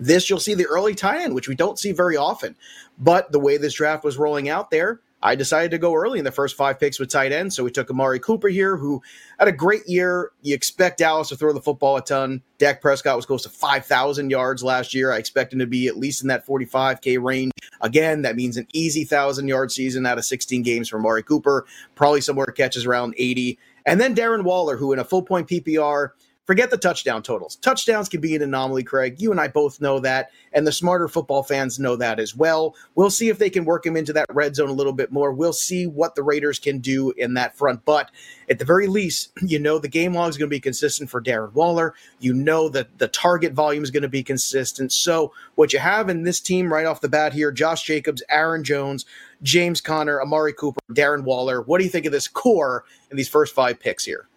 [0.00, 2.56] This, you'll see the early tight end, which we don't see very often.
[2.98, 6.24] But the way this draft was rolling out there, I decided to go early in
[6.24, 7.52] the first five picks with tight end.
[7.52, 9.02] So we took Amari Cooper here, who
[9.38, 10.32] had a great year.
[10.42, 12.42] You expect Dallas to throw the football a ton.
[12.58, 15.10] Dak Prescott was close to 5,000 yards last year.
[15.10, 17.52] I expect him to be at least in that 45K range.
[17.80, 21.64] Again, that means an easy 1,000 yard season out of 16 games for Amari Cooper,
[21.94, 23.58] probably somewhere catches around 80.
[23.86, 26.10] And then Darren Waller, who in a full point PPR
[26.46, 27.56] Forget the touchdown totals.
[27.56, 29.18] Touchdowns can be an anomaly, Craig.
[29.18, 32.76] You and I both know that, and the smarter football fans know that as well.
[32.96, 35.32] We'll see if they can work him into that red zone a little bit more.
[35.32, 37.82] We'll see what the Raiders can do in that front.
[37.86, 38.10] But
[38.50, 41.22] at the very least, you know the game log is going to be consistent for
[41.22, 41.94] Darren Waller.
[42.20, 44.92] You know that the target volume is going to be consistent.
[44.92, 48.64] So what you have in this team right off the bat here, Josh Jacobs, Aaron
[48.64, 49.06] Jones,
[49.42, 51.62] James Conner, Amari Cooper, Darren Waller.
[51.62, 54.28] What do you think of this core in these first five picks here?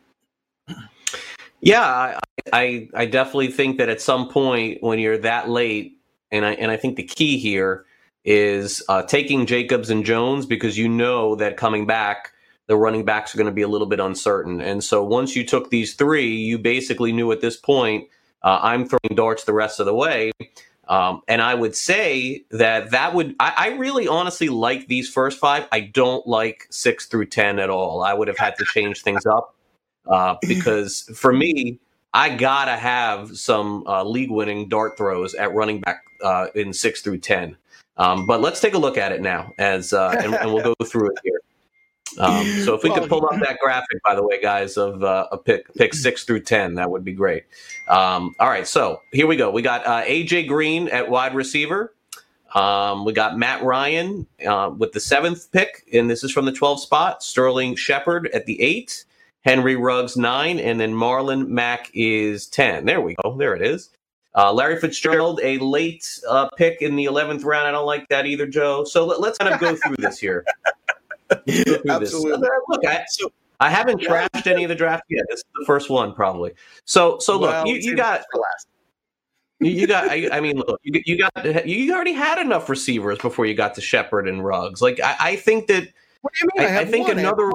[1.68, 2.20] Yeah, I,
[2.54, 6.00] I, I definitely think that at some point when you're that late,
[6.32, 7.86] and I and I think the key here
[8.24, 12.32] is uh, taking Jacobs and Jones because you know that coming back,
[12.68, 14.62] the running backs are going to be a little bit uncertain.
[14.62, 18.08] And so once you took these three, you basically knew at this point
[18.44, 20.32] uh, I'm throwing darts the rest of the way.
[20.88, 25.38] Um, and I would say that that would, I, I, really honestly like these first
[25.38, 25.68] five.
[25.70, 28.04] I don't like six through 10 at all.
[28.04, 29.57] I would have had to change things up
[30.10, 31.80] uh, because for me,
[32.14, 37.20] I gotta have some uh, league-winning dart throws at running back uh, in six through
[37.20, 37.58] ten.
[37.98, 40.76] Um, but let's take a look at it now, as uh, and, and, we'll go
[40.86, 41.42] through it here.
[42.20, 45.28] Um, so if we could pull up that graphic, by the way, guys, of uh,
[45.32, 47.44] a pick pick six through ten, that would be great.
[47.88, 49.52] Um, all right, so here we go.
[49.52, 51.94] We got uh, AJ Green at wide receiver.
[52.56, 56.52] Um, we got Matt Ryan uh, with the seventh pick, and this is from the
[56.52, 57.22] 12 spot.
[57.22, 59.06] Sterling Shepard at the eight.
[59.46, 62.86] Henry Ruggs nine, and then Marlon Mack is ten.
[62.86, 63.36] There we go.
[63.38, 63.90] There it is.
[64.36, 67.68] Uh, Larry Fitzgerald, a late uh, pick in the eleventh round.
[67.68, 68.84] I don't like that either, Joe.
[68.84, 70.46] So let, us kind of go through this here.
[71.32, 72.00] Absolutely.
[72.00, 72.14] This.
[72.70, 75.26] Look, I, so, I haven't trashed any of the draft yet.
[75.30, 76.52] This is the first one, probably.
[76.86, 78.26] So, so look, you, you got.
[79.60, 80.10] you, you got.
[80.10, 81.68] I, I, mean, look, you, you, got.
[81.68, 84.82] You already had enough receivers before you got to Shepard and Ruggs.
[84.82, 85.88] Like, I, I think that.
[86.22, 86.76] What do you mean?
[86.76, 87.18] I, I think one.
[87.18, 87.52] another.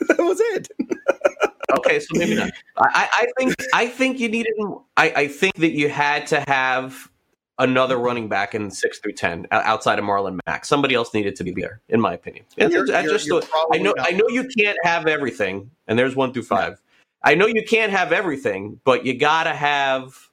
[0.08, 0.68] that was it.
[1.78, 2.50] okay, so maybe not.
[2.78, 4.54] I, I, think I think you needed.
[4.96, 7.10] I, I think that you had to have
[7.58, 10.64] another running back in six through ten outside of Marlon Mack.
[10.64, 12.44] Somebody else needed to be there, in my opinion.
[12.56, 13.94] You're, I just you're, you're I know.
[13.98, 16.80] I know you can't have everything, and there's one through five.
[17.22, 20.30] I know you can't have everything, but you gotta have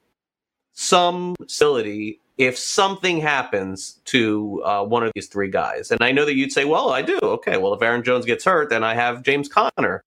[0.73, 5.91] some facility if something happens to uh, one of these three guys.
[5.91, 7.19] And I know that you'd say, well, I do.
[7.21, 10.04] Okay, well, if Aaron Jones gets hurt, then I have James Conner.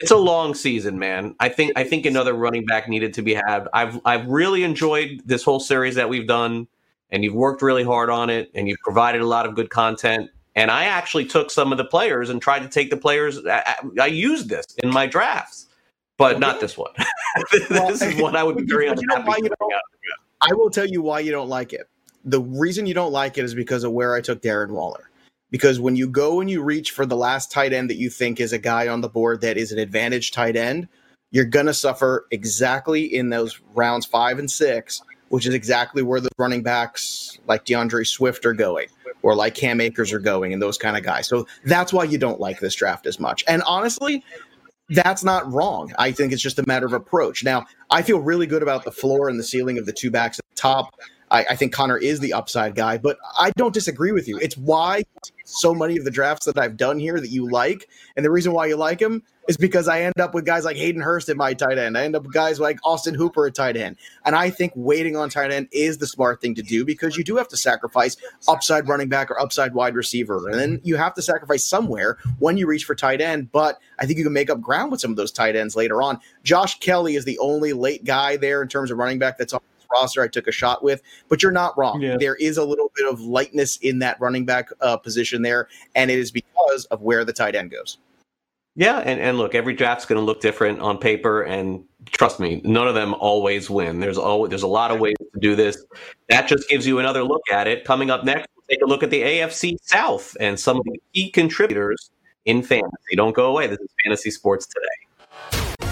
[0.00, 1.36] It's a long season, man.
[1.38, 3.68] I think I think another running back needed to be had.
[3.72, 6.66] I've I've really enjoyed this whole series that we've done,
[7.10, 10.28] and you've worked really hard on it, and you've provided a lot of good content.
[10.56, 13.46] And I actually took some of the players and tried to take the players.
[13.46, 15.66] I, I used this in my drafts,
[16.18, 16.92] but not this one.
[17.52, 19.48] this well, is one I would be very unhappy.
[20.42, 21.88] I will tell you why you don't like it.
[22.24, 25.10] The reason you don't like it is because of where I took Darren Waller.
[25.50, 28.40] Because when you go and you reach for the last tight end that you think
[28.40, 30.88] is a guy on the board that is an advantage tight end,
[31.30, 36.20] you're going to suffer exactly in those rounds five and six, which is exactly where
[36.20, 38.88] the running backs like D'Andre Swift are going
[39.22, 41.28] or like Cam Akers are going and those kind of guys.
[41.28, 43.44] So that's why you don't like this draft as much.
[43.46, 44.24] And honestly,
[44.94, 45.92] that's not wrong.
[45.98, 47.44] I think it's just a matter of approach.
[47.44, 50.38] Now, I feel really good about the floor and the ceiling of the two backs
[50.38, 50.94] at the top.
[51.30, 54.38] I, I, think Conner is the upside guy, but I don't disagree with you.
[54.38, 55.04] It's why
[55.44, 58.52] so many of the drafts that I've done here that you like, and the reason
[58.52, 61.36] why you like him is because I end up with guys like Hayden Hurst at
[61.36, 61.98] my tight end.
[61.98, 63.96] I end up with guys like Austin Hooper at tight end.
[64.24, 67.24] And I think waiting on tight end is the smart thing to do because you
[67.24, 68.16] do have to sacrifice
[68.48, 70.48] upside running back or upside wide receiver.
[70.48, 73.50] And then you have to sacrifice somewhere when you reach for tight end.
[73.50, 76.02] But I think you can make up ground with some of those tight ends later
[76.02, 76.20] on.
[76.44, 79.60] Josh Kelley is the only late guy there in terms of running back that's on
[79.78, 81.02] this roster I took a shot with.
[81.28, 82.00] But you're not wrong.
[82.00, 82.16] Yeah.
[82.16, 86.10] There is a little bit of lightness in that running back uh, position there, and
[86.10, 87.98] it is because of where the tight end goes.
[88.74, 92.62] Yeah, and, and look, every draft's going to look different on paper, and trust me,
[92.64, 94.00] none of them always win.
[94.00, 95.84] There's always there's a lot of ways to do this.
[96.30, 97.84] That just gives you another look at it.
[97.84, 100.98] Coming up next, we'll take a look at the AFC South and some of the
[101.12, 102.10] key contributors
[102.46, 103.14] in fantasy.
[103.14, 103.66] Don't go away.
[103.66, 105.61] This is Fantasy Sports Today.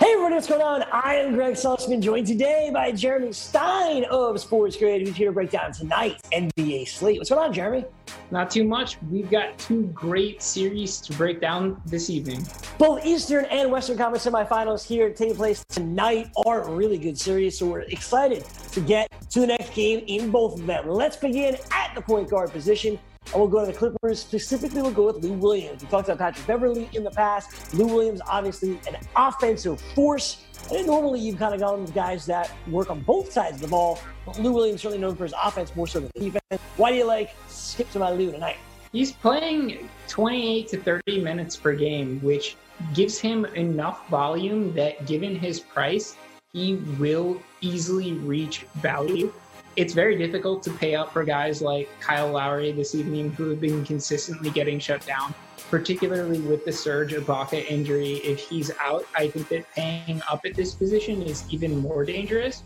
[0.00, 0.82] Hey everybody, what's going on?
[0.90, 5.32] I am Greg Sussman, joined today by Jeremy Stein of Sports Grid, who's here to
[5.32, 7.18] break down tonight's NBA slate.
[7.18, 7.84] What's going on, Jeremy?
[8.30, 8.96] Not too much.
[9.10, 12.46] We've got two great series to break down this evening.
[12.78, 17.66] Both Eastern and Western Conference semifinals here taking place tonight are really good series, so
[17.66, 20.88] we're excited to get to the next game in both of them.
[20.88, 22.98] Let's begin at the point guard position.
[23.32, 24.18] And we'll go to the Clippers.
[24.18, 25.82] Specifically, we'll go with Lou Williams.
[25.82, 27.72] We talked about Patrick Beverley in the past.
[27.74, 30.44] Lou Williams, obviously, an offensive force.
[30.74, 33.68] And normally, you've kind of gone with guys that work on both sides of the
[33.68, 34.00] ball.
[34.26, 36.60] But Lou Williams certainly known for his offense more so than defense.
[36.76, 38.56] Why do you like skip to my Lou tonight?
[38.90, 42.56] He's playing 28 to 30 minutes per game, which
[42.94, 46.16] gives him enough volume that, given his price,
[46.52, 49.32] he will easily reach value
[49.76, 53.60] it's very difficult to pay up for guys like Kyle Lowry this evening who have
[53.60, 55.34] been consistently getting shut down,
[55.70, 58.14] particularly with the Serge Ibaka injury.
[58.16, 62.64] If he's out, I think that paying up at this position is even more dangerous.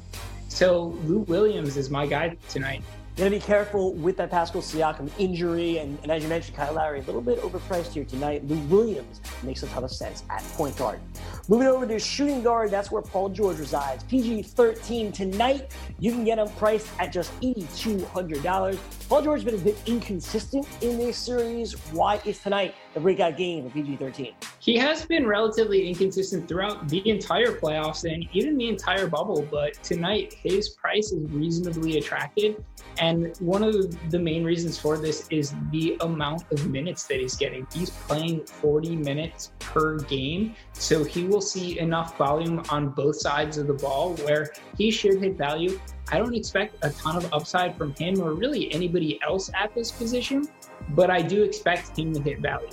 [0.49, 2.83] So Lou Williams is my guy tonight.
[3.17, 6.75] Going to be careful with that Pascal Siakam injury, and, and, as you mentioned, Kyle
[6.75, 8.45] Lowry a little bit overpriced here tonight.
[8.49, 10.99] Lou Williams makes a ton of sense at point guard.
[11.47, 14.03] Moving over to shooting guard, that's where Paul George resides.
[14.03, 15.71] PG 13 tonight.
[16.01, 18.79] You can get him priced at just $8,200.
[19.09, 21.75] Paul George has been a bit inconsistent in this series.
[21.93, 24.33] Why is tonight the breakout game for PG 13?
[24.61, 29.75] He has been relatively inconsistent throughout the entire playoffs and even the entire bubble, but
[29.83, 32.63] tonight his price is reasonably attractive.
[32.99, 37.35] And one of the main reasons for this is the amount of minutes that he's
[37.35, 37.67] getting.
[37.73, 43.59] He's playing 40 minutes per game, so he will see enough volume on both sides
[43.59, 45.81] of the ball where he should hit value.
[46.13, 49.91] I don't expect a ton of upside from him or really anybody else at this
[49.91, 50.47] position,
[50.91, 52.69] but I do expect him to hit value.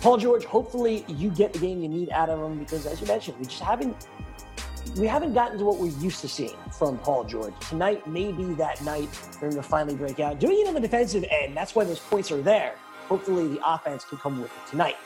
[0.00, 3.06] Paul George, hopefully you get the game you need out of him because, as you
[3.06, 4.06] mentioned, we just haven't
[4.96, 7.52] we haven't gotten to what we're used to seeing from Paul George.
[7.68, 10.40] Tonight may be that night for him to finally break out.
[10.40, 12.74] Doing it on the defensive end, that's why those points are there.
[13.08, 14.96] Hopefully the offense can come with it tonight.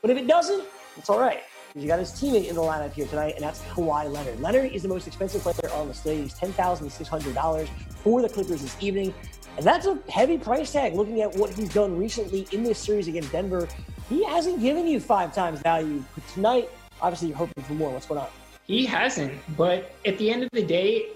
[0.00, 0.64] But if it doesn't,
[0.96, 1.42] it's all right.
[1.68, 4.40] Because you got his teammate in the lineup here tonight, and that's Kawhi Leonard.
[4.40, 6.22] Leonard is the most expensive player on the slate.
[6.22, 9.12] He's $10,600 for the Clippers this evening.
[9.58, 13.08] And that's a heavy price tag looking at what he's done recently in this series
[13.08, 13.66] against Denver.
[14.08, 16.04] He hasn't given you five times value.
[16.14, 16.70] But tonight,
[17.02, 17.90] obviously, you're hoping for more.
[17.90, 18.28] What's going on?
[18.68, 19.34] He hasn't.
[19.56, 21.08] But at the end of the day,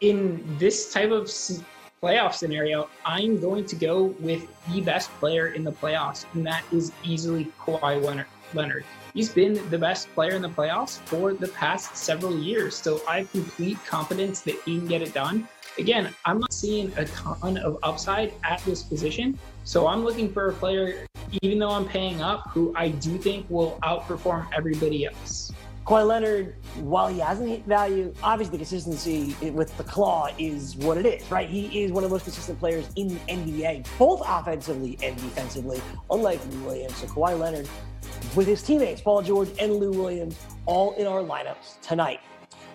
[0.00, 1.24] in this type of
[2.00, 6.62] playoff scenario, I'm going to go with the best player in the playoffs, and that
[6.70, 8.00] is easily Kawhi
[8.54, 8.84] Leonard.
[9.12, 12.76] He's been the best player in the playoffs for the past several years.
[12.76, 15.48] So I have complete confidence that he can get it done.
[15.78, 19.38] Again, I'm not seeing a ton of upside at this position.
[19.64, 21.06] So I'm looking for a player,
[21.42, 25.52] even though I'm paying up, who I do think will outperform everybody else.
[25.84, 30.96] Kawhi Leonard, while he hasn't hit value, obviously the consistency with the claw is what
[30.98, 31.48] it is, right?
[31.48, 35.80] He is one of the most consistent players in the NBA, both offensively and defensively,
[36.10, 36.96] unlike Lou Williams.
[36.96, 37.68] So Kawhi Leonard,
[38.34, 42.20] with his teammates, Paul George and Lou Williams, all in our lineups tonight.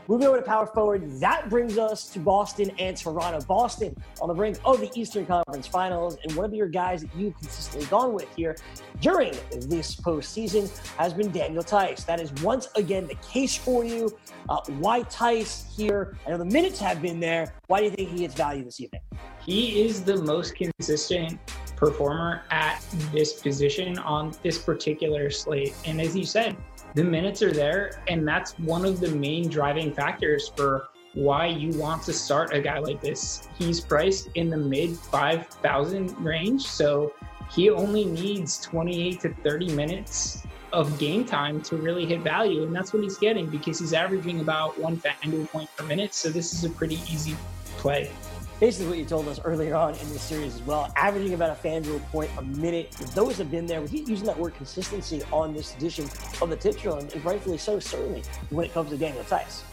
[0.07, 3.39] Moving over to power forward, that brings us to Boston and Toronto.
[3.45, 7.15] Boston on the brink of the Eastern Conference Finals, and one of your guys that
[7.15, 8.57] you've consistently gone with here
[8.99, 12.03] during this postseason has been Daniel Theis.
[12.05, 14.17] That is once again the case for you.
[14.49, 16.17] Uh, why Theis here?
[16.25, 17.53] I know the minutes have been there.
[17.67, 19.01] Why do you think he gets value this evening?
[19.45, 21.39] He is the most consistent
[21.75, 25.73] performer at this position on this particular slate.
[25.85, 26.55] And as you said,
[26.93, 31.77] the minutes are there, and that's one of the main driving factors for why you
[31.77, 33.47] want to start a guy like this.
[33.57, 37.13] He's priced in the mid 5,000 range, so
[37.51, 42.75] he only needs 28 to 30 minutes of game time to really hit value, and
[42.75, 46.13] that's what he's getting because he's averaging about one FanDuel point per minute.
[46.13, 47.35] So this is a pretty easy
[47.77, 48.09] play
[48.61, 51.67] basically what you told us earlier on in this series as well, averaging about a
[51.67, 52.91] FanDuel point a minute.
[53.15, 53.81] Those have been there.
[53.81, 56.05] We keep using that word consistency on this edition
[56.41, 58.21] of the tip drill, and rightfully so, certainly,
[58.51, 59.63] when it comes to Daniel Theis.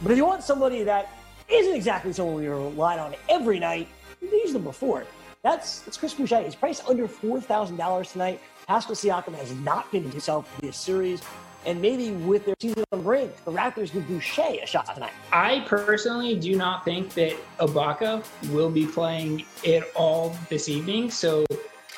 [0.00, 1.10] But if you want somebody that
[1.46, 3.86] isn't exactly someone we rely on every night,
[4.22, 5.04] we've used them before.
[5.42, 6.40] That's, that's Chris Boucher.
[6.42, 8.40] He's priced under $4,000 tonight.
[8.66, 11.20] Pascal Siakam has not been himself in this series
[11.64, 15.12] and maybe with their season on brink, the Raptors give Boucher a shot tonight.
[15.32, 21.10] I personally do not think that Ibaka will be playing it all this evening.
[21.10, 21.44] So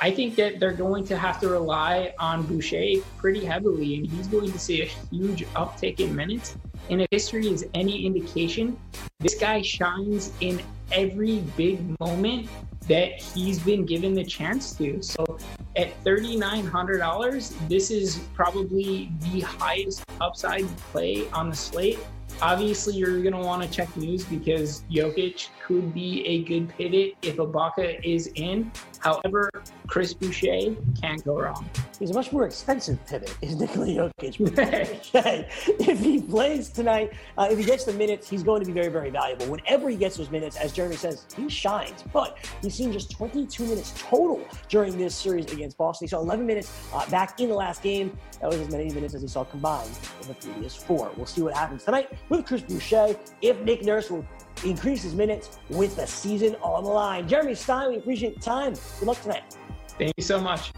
[0.00, 4.26] I think that they're going to have to rely on Boucher pretty heavily, and he's
[4.26, 6.56] going to see a huge uptick in minutes.
[6.90, 8.76] And if history is any indication,
[9.20, 10.60] this guy shines in
[10.92, 12.48] every big moment
[12.88, 15.02] that he's been given the chance to.
[15.02, 15.24] So
[15.76, 21.98] at $3,900, this is probably the highest upside play on the slate.
[22.42, 27.14] Obviously, you're going to want to check news because Jokic could be a good pivot
[27.22, 28.70] if Ibaka is in.
[29.04, 29.50] However,
[29.86, 31.68] Chris Boucher can't go wrong.
[32.00, 35.48] He's a much more expensive pivot, is Nikola Jokic.
[35.78, 38.88] if he plays tonight, uh, if he gets the minutes, he's going to be very,
[38.88, 39.44] very valuable.
[39.46, 42.02] Whenever he gets those minutes, as Jeremy says, he shines.
[42.14, 46.06] But he's seen just 22 minutes total during this series against Boston.
[46.06, 48.16] He saw 11 minutes uh, back in the last game.
[48.40, 49.90] That was as many minutes as he saw combined
[50.22, 51.12] in the previous four.
[51.14, 53.16] We'll see what happens tonight with Chris Boucher.
[53.42, 54.24] If Nick Nurse will
[54.64, 57.28] increase his minutes with the season on the line.
[57.28, 58.74] Jeremy Stein, we appreciate the time.
[58.98, 59.56] Good luck tonight.
[59.98, 60.72] Thank you so much.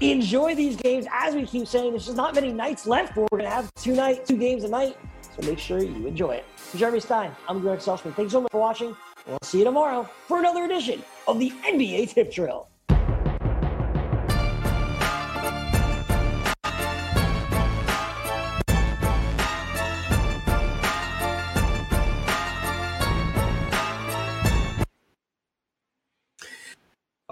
[0.00, 1.06] Enjoy these games.
[1.12, 3.14] As we keep saying, there's just not many nights left.
[3.14, 4.96] But we're going to have two night, two games a night.
[5.22, 6.44] So make sure you enjoy it.
[6.56, 8.14] For Jeremy Stein, I'm Greg Sussman.
[8.14, 8.96] Thanks so much for watching.
[9.26, 12.68] We'll see you tomorrow for another edition of the NBA Tip Drill.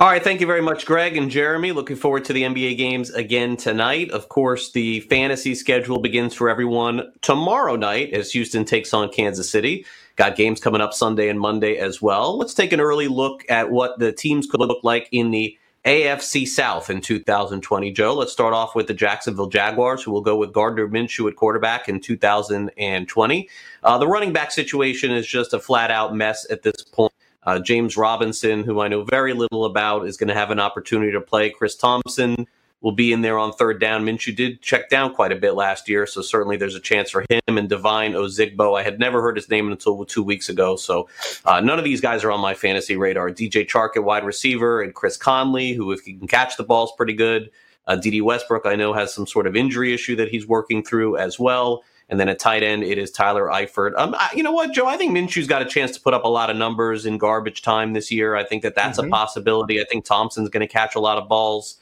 [0.02, 1.70] All right, thank you very much, Greg and Jeremy.
[1.70, 4.10] Looking forward to the NBA games again tonight.
[4.10, 9.48] Of course, the fantasy schedule begins for everyone tomorrow night as Houston takes on Kansas
[9.48, 9.86] City.
[10.16, 12.36] Got games coming up Sunday and Monday as well.
[12.36, 16.48] Let's take an early look at what the teams could look like in the AFC
[16.48, 17.92] South in 2020.
[17.92, 21.36] Joe, let's start off with the Jacksonville Jaguars, who will go with Gardner Minshew at
[21.36, 23.48] quarterback in 2020.
[23.84, 27.12] Uh, the running back situation is just a flat out mess at this point.
[27.44, 31.12] Uh, James Robinson, who I know very little about, is going to have an opportunity
[31.12, 31.50] to play.
[31.50, 32.46] Chris Thompson
[32.82, 34.04] will be in there on third down.
[34.04, 37.24] Minshew did check down quite a bit last year, so certainly there's a chance for
[37.30, 38.78] him and Devine Ozigbo.
[38.78, 41.08] I had never heard his name until two weeks ago, so
[41.44, 43.30] uh, none of these guys are on my fantasy radar.
[43.30, 46.84] DJ Chark at wide receiver and Chris Conley, who if he can catch the ball
[46.84, 47.50] is pretty good.
[47.86, 51.16] Uh, Dede Westbrook, I know, has some sort of injury issue that he's working through
[51.16, 51.82] as well.
[52.08, 53.92] And then at tight end, it is Tyler Eifert.
[53.96, 54.86] Um, I, you know what, Joe?
[54.86, 57.62] I think Minshew's got a chance to put up a lot of numbers in garbage
[57.62, 58.36] time this year.
[58.36, 59.08] I think that that's mm-hmm.
[59.08, 59.80] a possibility.
[59.80, 61.78] I think Thompson's going to catch a lot of balls.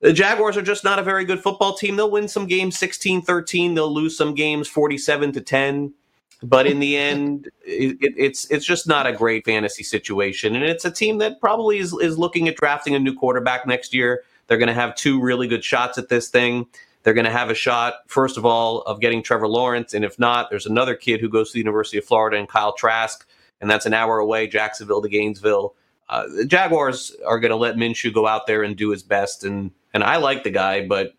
[0.00, 1.96] The Jaguars are just not a very good football team.
[1.96, 3.74] They'll win some games 16 13.
[3.74, 5.94] They'll lose some games 47 to 10.
[6.42, 10.54] But in the end, it, it's it's just not a great fantasy situation.
[10.54, 13.92] And it's a team that probably is, is looking at drafting a new quarterback next
[13.92, 14.22] year.
[14.46, 16.66] They're going to have two really good shots at this thing.
[17.02, 19.94] They're going to have a shot, first of all, of getting Trevor Lawrence.
[19.94, 22.74] And if not, there's another kid who goes to the University of Florida and Kyle
[22.74, 23.26] Trask,
[23.60, 25.74] and that's an hour away, Jacksonville to Gainesville.
[26.08, 29.44] Uh, the Jaguars are going to let Minshew go out there and do his best.
[29.44, 31.14] And, and I like the guy, but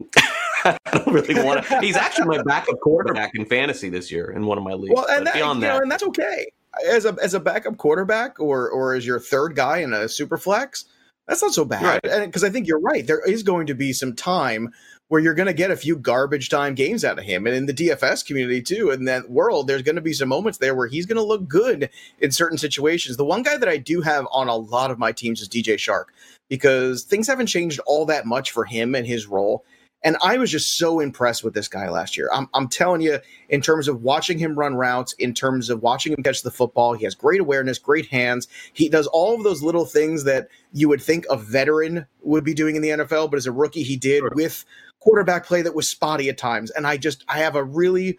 [0.64, 1.80] I don't really want to.
[1.80, 4.94] He's actually my backup quarterback in fantasy this year in one of my leagues.
[4.94, 6.46] Well, and that, beyond that, know, and that's okay
[6.88, 10.38] as a as a backup quarterback or or as your third guy in a super
[10.38, 10.84] flex.
[11.30, 12.48] That's not so bad, because right.
[12.48, 13.06] I think you're right.
[13.06, 14.72] There is going to be some time
[15.06, 17.46] where you're going to get a few garbage time games out of him.
[17.46, 20.58] And in the DFS community too, in that world, there's going to be some moments
[20.58, 23.16] there where he's going to look good in certain situations.
[23.16, 25.74] The one guy that I do have on a lot of my teams is DJ
[25.74, 26.06] Chark
[26.48, 29.64] because things haven't changed all that much for him and his role.
[30.02, 32.30] And I was just so impressed with this guy last year.
[32.32, 33.18] I'm, I'm telling you,
[33.50, 36.94] in terms of watching him run routes, in terms of watching him catch the football,
[36.94, 38.48] he has great awareness, great hands.
[38.72, 42.54] He does all of those little things that you would think a veteran would be
[42.54, 44.32] doing in the NFL, but as a rookie, he did sure.
[44.34, 44.64] with
[45.00, 46.70] quarterback play that was spotty at times.
[46.70, 48.18] And I just, I have a really,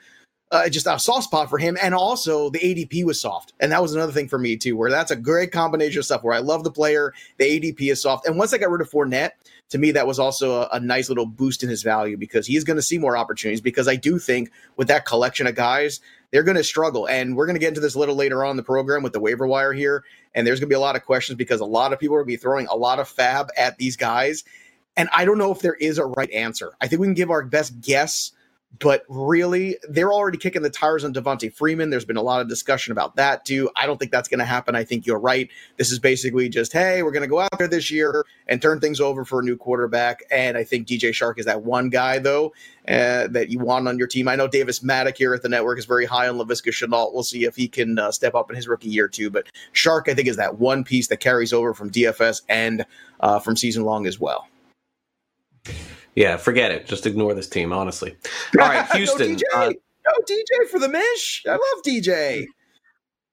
[0.52, 1.78] uh, just a soft spot for him.
[1.82, 3.54] And also the ADP was soft.
[3.60, 6.24] And that was another thing for me too, where that's a great combination of stuff
[6.24, 8.28] where I love the player, the ADP is soft.
[8.28, 9.32] And once I got rid of Fournette,
[9.72, 12.64] to me, that was also a, a nice little boost in his value because he's
[12.64, 13.62] going to see more opportunities.
[13.62, 17.08] Because I do think with that collection of guys, they're going to struggle.
[17.08, 19.20] And we're going to get into this a little later on the program with the
[19.20, 20.04] waiver wire here.
[20.36, 22.20] And there's going to be a lot of questions because a lot of people are
[22.20, 24.44] going to be throwing a lot of FAAB at these guys.
[24.98, 26.74] And I don't know if there is a right answer.
[26.82, 28.34] I think we can give our best guess
[28.80, 31.90] but really, they're already kicking the tires on Devonta Freeman.
[31.90, 33.70] There's been a lot of discussion about that too.
[33.76, 34.76] I don't think that's going to happen.
[34.76, 35.50] I think you're right.
[35.78, 38.80] This is basically just, hey, we're going to go out there this year and turn
[38.80, 40.24] things over for a new quarterback.
[40.32, 42.54] And I think DJ Chark is that one guy, though,
[42.88, 44.28] uh, that you want on your team.
[44.28, 47.14] I know Davis Mattek here at the network is very high on Laviska Shenault.
[47.14, 49.30] We'll see if he can uh, step up in his rookie year too.
[49.30, 52.86] But Chark, I think, is that one piece that carries over from DFS and
[53.20, 54.48] uh, from season long as well.
[56.16, 56.86] Yeah, forget it.
[56.86, 58.16] Just ignore this team, honestly.
[58.60, 59.34] All right, Houston.
[59.34, 59.44] no, DJ.
[59.54, 61.44] Uh, no, DJ for the Mish.
[61.48, 62.46] I love DJ.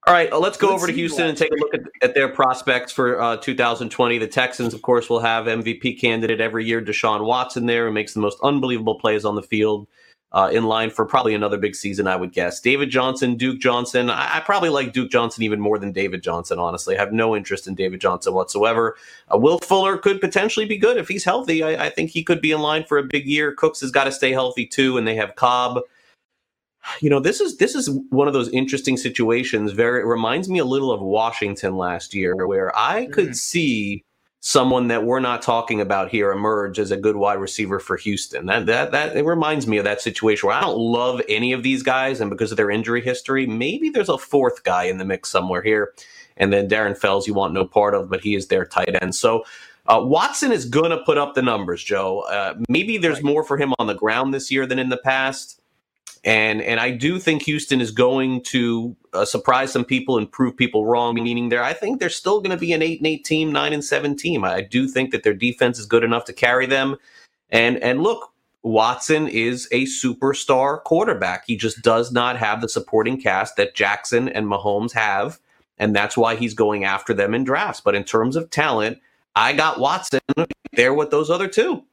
[0.07, 2.15] All right, uh, let's go let's over to Houston and take a look at, at
[2.15, 4.19] their prospects for uh, 2020.
[4.19, 8.15] The Texans, of course, will have MVP candidate every year, Deshaun Watson, there, who makes
[8.15, 9.87] the most unbelievable plays on the field
[10.33, 12.61] uh, in line for probably another big season, I would guess.
[12.61, 14.11] David Johnson, Duke Johnson.
[14.11, 16.97] I, I, probably like Duke Johnson even more than David Johnson, honestly.
[16.97, 18.97] I have no interest in David Johnson whatsoever.
[19.33, 21.63] Uh, Will Fuller could potentially be good if he's healthy.
[21.63, 23.53] I, I, think he could be in line for a big year.
[23.53, 25.81] Cooks has got to stay healthy too, and they have Cobb.
[27.01, 29.73] You know, this is this is one of those interesting situations.
[29.73, 33.37] Very it reminds me a little of Washington last year, where I could mm.
[33.37, 34.05] see
[34.41, 38.47] someone that we're not talking about here emerge as a good wide receiver for Houston.
[38.47, 41.63] That that that it reminds me of that situation where I don't love any of
[41.63, 45.05] these guys, and because of their injury history, maybe there's a fourth guy in the
[45.05, 45.93] mix somewhere here.
[46.37, 49.17] And then Darren Fells, you want no part of, but he is their tight end.
[49.17, 49.45] So
[49.87, 52.21] uh, Watson is going to put up the numbers, Joe.
[52.21, 55.58] Uh, maybe there's more for him on the ground this year than in the past
[56.25, 60.57] and and I do think Houston is going to uh, surprise some people and prove
[60.57, 61.15] people wrong.
[61.15, 63.73] Meaning, there, I think they're still going to be an eight and eight team, nine
[63.73, 64.45] and seven team.
[64.45, 66.97] I do think that their defense is good enough to carry them.
[67.51, 71.45] And and look, Watson is a superstar quarterback.
[71.47, 75.39] He just does not have the supporting cast that Jackson and Mahomes have,
[75.79, 77.81] and that's why he's going after them in drafts.
[77.81, 78.99] But in terms of talent,
[79.35, 80.21] I got Watson
[80.73, 81.85] there with those other two.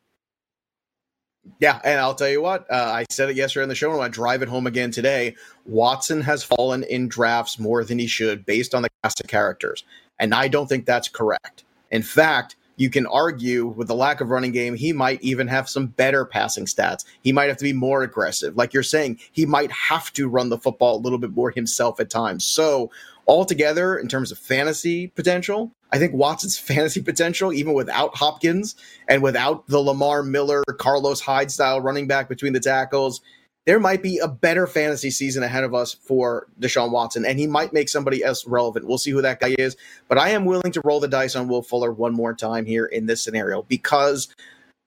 [1.60, 4.02] Yeah, and I'll tell you what, uh, I said it yesterday on the show, and
[4.02, 5.36] I drive it home again today.
[5.66, 9.84] Watson has fallen in drafts more than he should based on the cast of characters.
[10.20, 11.64] And I don't think that's correct.
[11.92, 15.70] In fact, you can argue with the lack of running game, he might even have
[15.70, 17.06] some better passing stats.
[17.22, 18.58] He might have to be more aggressive.
[18.58, 22.00] Like you're saying, he might have to run the football a little bit more himself
[22.00, 22.46] at times.
[22.46, 22.92] So,
[23.28, 28.76] altogether, in terms of fantasy potential, I think Watson's fantasy potential, even without Hopkins
[29.08, 33.22] and without the Lamar Miller, Carlos Hyde style running back between the tackles,
[33.66, 37.48] there might be a better fantasy season ahead of us for Deshaun Watson, and he
[37.48, 38.88] might make somebody else relevant.
[38.88, 39.76] We'll see who that guy is.
[40.08, 42.86] But I am willing to roll the dice on Will Fuller one more time here
[42.86, 44.28] in this scenario because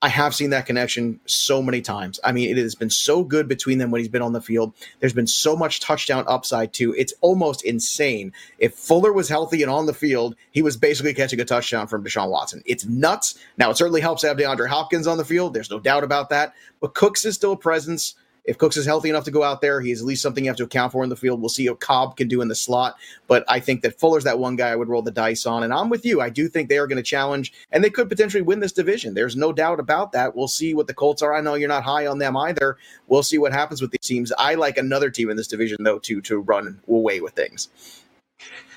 [0.01, 2.21] I have seen that connection so many times.
[2.23, 4.73] I mean, it has been so good between them when he's been on the field.
[5.01, 6.95] There's been so much touchdown upside too.
[6.97, 8.33] It's almost insane.
[8.61, 12.05] If Fuller was healthy and on the field, he was basically catching a touchdown from
[12.05, 12.63] Deshaun Watson.
[12.65, 13.37] It's nuts.
[13.57, 15.53] Now, it certainly helps to have DeAndre Hopkins on the field.
[15.53, 16.55] There's no doubt about that.
[16.81, 18.15] But Cooks is still a presence.
[18.49, 20.57] If Cooks is healthy enough to go out there, he's at least something you have
[20.57, 21.39] to account for in the field.
[21.41, 22.97] We'll see what Cobb can do in the slot.
[23.27, 25.63] But I think that Fuller's that one guy I would roll the dice on.
[25.63, 26.23] And I'm with you.
[26.23, 29.13] I do think they are going to challenge and they could potentially win this division.
[29.13, 30.35] There's no doubt about that.
[30.35, 31.35] We'll see what the Colts are.
[31.35, 32.79] I know you're not high on them either.
[33.07, 34.33] We'll see what happens with these teams.
[34.39, 37.69] I like another team in this division, though, to to run away with things.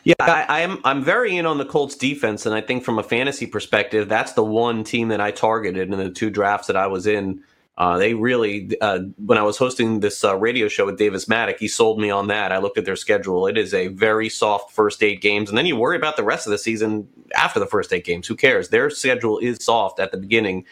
[0.04, 3.04] Yeah, I, I'm, I'm very in on the Colts defense, and I think from a
[3.04, 6.88] fantasy perspective, that's the one team that I targeted in the two drafts that I
[6.88, 7.44] was in
[7.78, 11.58] uh, they really, uh, when I was hosting this uh, radio show with Davis Mattek,
[11.58, 12.52] he sold me on that.
[12.52, 13.48] I looked at their schedule.
[13.48, 16.46] It is a very soft first eight games, and then you worry about the rest
[16.46, 18.28] of the season after the first eight games.
[18.28, 18.70] Who cares?
[18.70, 20.66] Their schedule is soft at the beginning.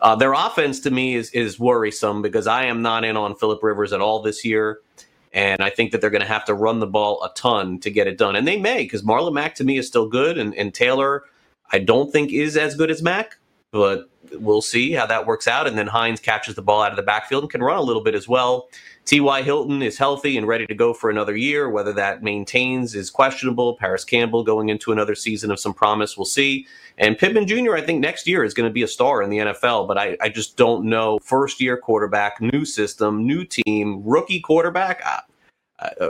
[0.00, 3.62] Uh, their offense to me is is worrisome because I am not in on Philip
[3.62, 4.80] Rivers at all this year.
[5.34, 7.90] And I think that they're going to have to run the ball a ton to
[7.90, 8.36] get it done.
[8.36, 10.36] And they may, because Marlon Mack to me is still good.
[10.36, 11.24] And, and Taylor,
[11.72, 13.38] I don't think is as good as Mack,
[13.70, 15.66] but we'll see how that works out.
[15.66, 18.02] And then Hines catches the ball out of the backfield and can run a little
[18.02, 18.68] bit as well.
[19.04, 19.42] T.Y.
[19.42, 21.68] Hilton is healthy and ready to go for another year.
[21.68, 23.76] Whether that maintains is questionable.
[23.76, 26.66] Parris Campbell going into another season of some promise, we'll see.
[26.98, 29.38] And Pittman Jr., I think next year is going to be a star in the
[29.38, 31.18] NFL, but I, I just don't know.
[31.18, 35.02] First year quarterback, new system, new team, rookie quarterback.
[35.04, 35.22] I,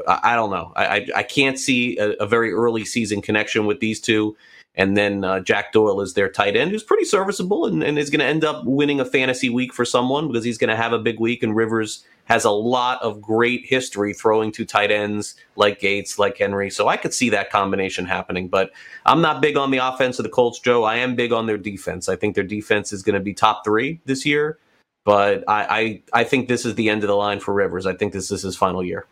[0.06, 0.72] I, I don't know.
[0.76, 4.36] I, I can't see a, a, very early season connection with these two.
[4.74, 8.08] And then uh, Jack Doyle is their tight end, who's pretty serviceable and, and is
[8.08, 10.94] going to end up winning a fantasy week for someone because he's going to have
[10.94, 11.42] a big week.
[11.42, 16.38] And Rivers has a lot of great history throwing to tight ends like Gates, like
[16.38, 16.70] Henry.
[16.70, 18.48] So I could see that combination happening.
[18.48, 18.70] But
[19.04, 20.84] I'm not big on the offense of the Colts, Joe.
[20.84, 22.08] I am big on their defense.
[22.08, 24.58] I think their defense is going to be top three this year.
[25.04, 27.86] But I, I, I think this is the end of the line for Rivers.
[27.86, 29.04] I think this is his final year.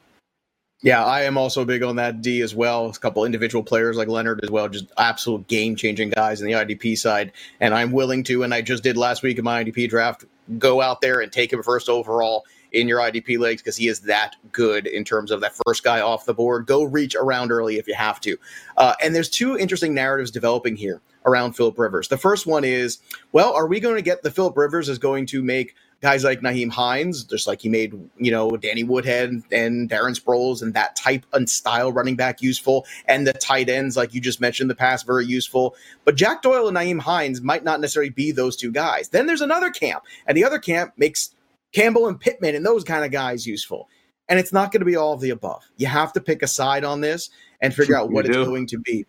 [0.83, 2.89] Yeah, I am also big on that D as well.
[2.89, 6.55] A couple individual players like Leonard as well, just absolute game changing guys in the
[6.55, 7.33] IDP side.
[7.61, 10.25] And I'm willing to, and I just did last week in my IDP draft,
[10.59, 14.01] go out there and take him first overall in your IDP leagues because he is
[14.01, 16.67] that good in terms of that first guy off the board.
[16.67, 18.39] Go reach around early if you have to.
[18.79, 22.09] Uh, and there's two interesting narratives developing here around Philip Rivers.
[22.09, 22.99] The first one is,
[23.33, 26.41] well, are we going to get the Philip Rivers is going to make guys like
[26.41, 30.97] Nyheim Hines, just like he made, you know, Danny Woodhead and Darren Sproles and that
[30.97, 34.75] type and style running back useful, and the tight ends, like you just mentioned, the
[34.75, 35.75] past very useful.
[36.05, 39.11] But Jack Doyle and Nyheim Hines might not necessarily be those two guys.
[39.11, 41.35] Then there's another camp, and the other camp makes
[41.73, 43.89] Campbell and Pittman and those kind of guys useful.
[44.29, 45.65] And it's not going to be all of the above.
[45.77, 47.31] You have to pick a side on this
[47.61, 49.05] and figure out what it's going to be.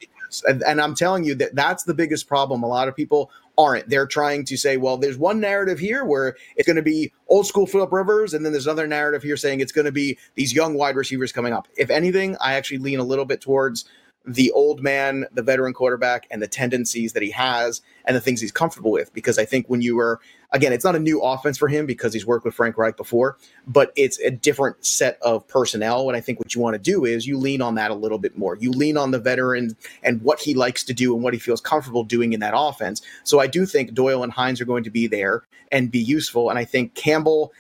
[0.48, 2.64] And, and I'm telling you that that's the biggest problem.
[2.64, 3.90] A lot of people aren't.
[3.90, 7.48] They're trying to say, well, there's one narrative here where it's going to be old
[7.48, 10.54] school Philip Rivers, and then there's another narrative here saying it's going to be these
[10.54, 11.68] young wide receivers coming up.
[11.78, 13.86] If anything, I actually lean a little bit towards
[14.26, 18.40] the old man, the veteran quarterback, and the tendencies that he has and the things
[18.40, 19.14] he's comfortable with.
[19.14, 20.20] Because I think when you were,
[20.52, 23.38] again, it's not a new offense for him because he's worked with Frank Reich before,
[23.68, 26.10] but it's a different set of personnel.
[26.10, 28.18] And I think what you want to do is you lean on that a little
[28.18, 28.56] bit more.
[28.58, 31.62] You lean on the veteran and what he likes to do and what he feels
[31.62, 33.02] comfortable doing in that offense.
[33.24, 36.50] So I do think Doyle and Hines are going to be there and be useful.
[36.50, 37.54] And I think Campbell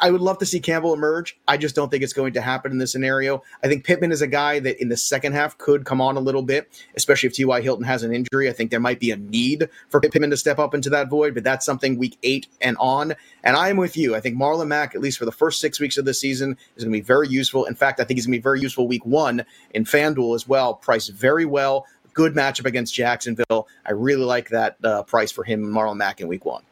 [0.00, 1.36] I would love to see Campbell emerge.
[1.48, 3.42] I just don't think it's going to happen in this scenario.
[3.64, 6.20] I think Pittman is a guy that in the second half could come on a
[6.20, 7.60] little bit, especially if T.Y.
[7.60, 8.48] Hilton has an injury.
[8.48, 11.34] I think there might be a need for Pittman to step up into that void,
[11.34, 13.14] but that's something week eight and on.
[13.42, 14.14] And I am with you.
[14.14, 16.84] I think Marlon Mack, at least for the first six weeks of the season, is
[16.84, 17.64] going to be very useful.
[17.64, 19.44] In fact, I think he's going to be very useful week one
[19.74, 20.74] in FanDuel as well.
[20.74, 21.86] Priced very well.
[22.14, 23.66] Good matchup against Jacksonville.
[23.84, 26.62] I really like that uh, price for him, Marlon Mack, in week one.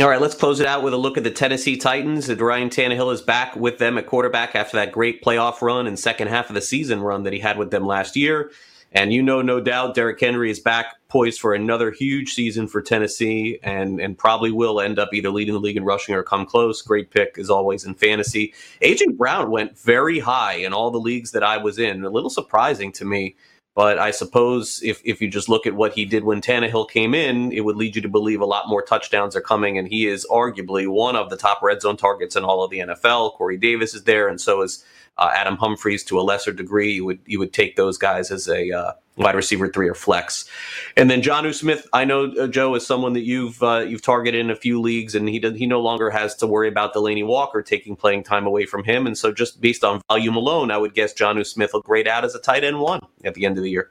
[0.00, 2.32] All right, let's close it out with a look at the Tennessee Titans.
[2.32, 6.28] Ryan Tannehill is back with them at quarterback after that great playoff run and second
[6.28, 8.50] half of the season run that he had with them last year.
[8.92, 12.80] And you know, no doubt, Derrick Henry is back, poised for another huge season for
[12.80, 16.46] Tennessee, and and probably will end up either leading the league in rushing or come
[16.46, 16.80] close.
[16.80, 18.54] Great pick as always in fantasy.
[18.80, 22.04] AJ Brown went very high in all the leagues that I was in.
[22.04, 23.36] A little surprising to me.
[23.74, 27.14] But I suppose if, if you just look at what he did when Tannehill came
[27.14, 29.78] in, it would lead you to believe a lot more touchdowns are coming.
[29.78, 32.80] And he is arguably one of the top red zone targets in all of the
[32.80, 33.34] NFL.
[33.34, 34.84] Corey Davis is there, and so is
[35.18, 36.92] uh, Adam Humphries to a lesser degree.
[36.92, 40.44] You would you would take those guys as a uh, wide receiver three or flex.
[40.96, 44.40] And then Jonnu Smith, I know uh, Joe is someone that you've uh, you've targeted
[44.40, 47.26] in a few leagues, and he does, he no longer has to worry about Delanie
[47.26, 49.06] Walker taking playing time away from him.
[49.06, 52.24] And so, just based on volume alone, I would guess Jonnu Smith will grade out
[52.24, 53.90] as a tight end one at the end of the year.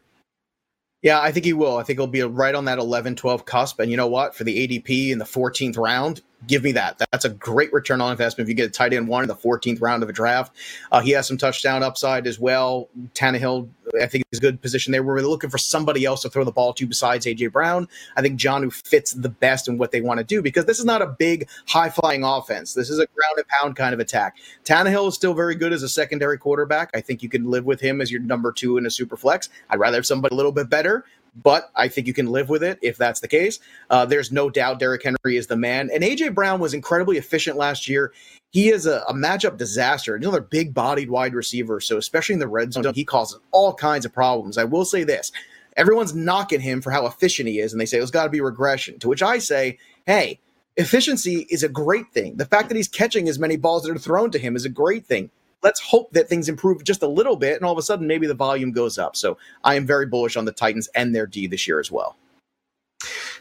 [1.01, 1.77] Yeah, I think he will.
[1.77, 3.79] I think he'll be right on that 11 12 cusp.
[3.79, 4.35] And you know what?
[4.35, 7.01] For the ADP in the 14th round, give me that.
[7.11, 9.35] That's a great return on investment if you get a tight end one in the
[9.35, 10.55] 14th round of a draft.
[10.91, 12.89] Uh, he has some touchdown upside as well.
[13.13, 13.69] Tannehill,
[14.01, 15.03] I think, is a good position there.
[15.03, 17.87] We're really looking for somebody else to throw the ball to besides AJ Brown.
[18.15, 20.85] I think Jonnu fits the best in what they want to do because this is
[20.85, 22.73] not a big, high flying offense.
[22.73, 24.37] This is a ground and pound kind of attack.
[24.63, 26.89] Tannehill is still very good as a secondary quarterback.
[26.93, 29.49] I think you can live with him as your number two in a super flex.
[29.69, 31.05] I'd rather have somebody a little bit better,
[31.35, 33.59] but I think you can live with it if that's the case.
[33.89, 35.89] Uh, there's no doubt Derrick Henry is the man.
[35.93, 38.13] And AJ Brown was incredibly efficient last year.
[38.51, 40.15] He is a, a matchup disaster.
[40.15, 41.79] Another big bodied wide receiver.
[41.79, 44.57] So, especially in the red zone, he causes all kinds of problems.
[44.57, 45.31] I will say this
[45.77, 48.41] everyone's knocking him for how efficient he is, and they say there's got to be
[48.41, 48.99] regression.
[48.99, 50.39] To which I say, hey,
[50.77, 52.37] efficiency is a great thing.
[52.37, 54.69] The fact that he's catching as many balls that are thrown to him is a
[54.69, 55.29] great thing
[55.63, 58.27] let's hope that things improve just a little bit, and all of a sudden maybe
[58.27, 59.15] the volume goes up.
[59.15, 62.15] So I am very bullish on the Titans and their D this year as well.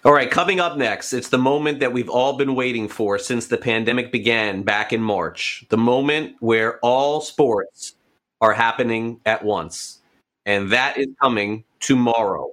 [0.04, 3.46] All right, coming up next, it's the moment that we've all been waiting for since
[3.46, 5.64] the pandemic began back in March.
[5.70, 7.96] The moment where all sports
[8.40, 10.00] are happening at once.
[10.46, 12.52] And that is coming tomorrow.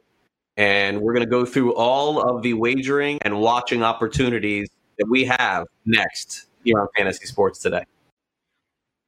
[0.58, 5.26] And we're going to go through all of the wagering and watching opportunities that we
[5.26, 7.86] have next here on Fantasy Sports Today.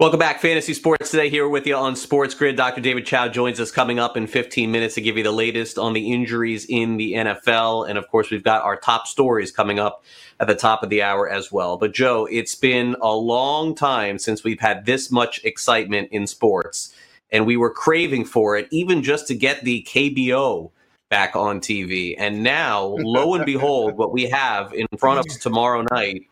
[0.00, 2.56] Welcome back, Fantasy Sports Today here with you on Sports Grid.
[2.56, 2.80] Dr.
[2.80, 5.92] David Chao joins us coming up in 15 minutes to give you the latest on
[5.92, 7.88] the injuries in the NFL.
[7.88, 10.02] And of course, we've got our top stories coming up
[10.40, 11.76] at the top of the hour as well.
[11.76, 16.92] But Joe, it's been a long time since we've had this much excitement in sports.
[17.30, 20.72] And we were craving for it, even just to get the KBO
[21.08, 22.16] back on TV.
[22.18, 26.26] And now, lo and behold, what we have in front of us tomorrow night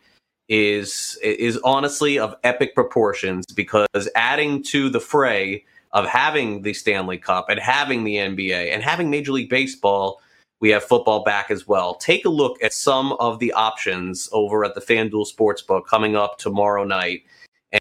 [0.52, 7.16] is is honestly of epic proportions because adding to the fray of having the Stanley
[7.16, 10.20] Cup and having the NBA and having Major League Baseball,
[10.60, 11.94] we have football back as well.
[11.94, 16.36] Take a look at some of the options over at the FanDuel Sportsbook coming up
[16.36, 17.22] tomorrow night.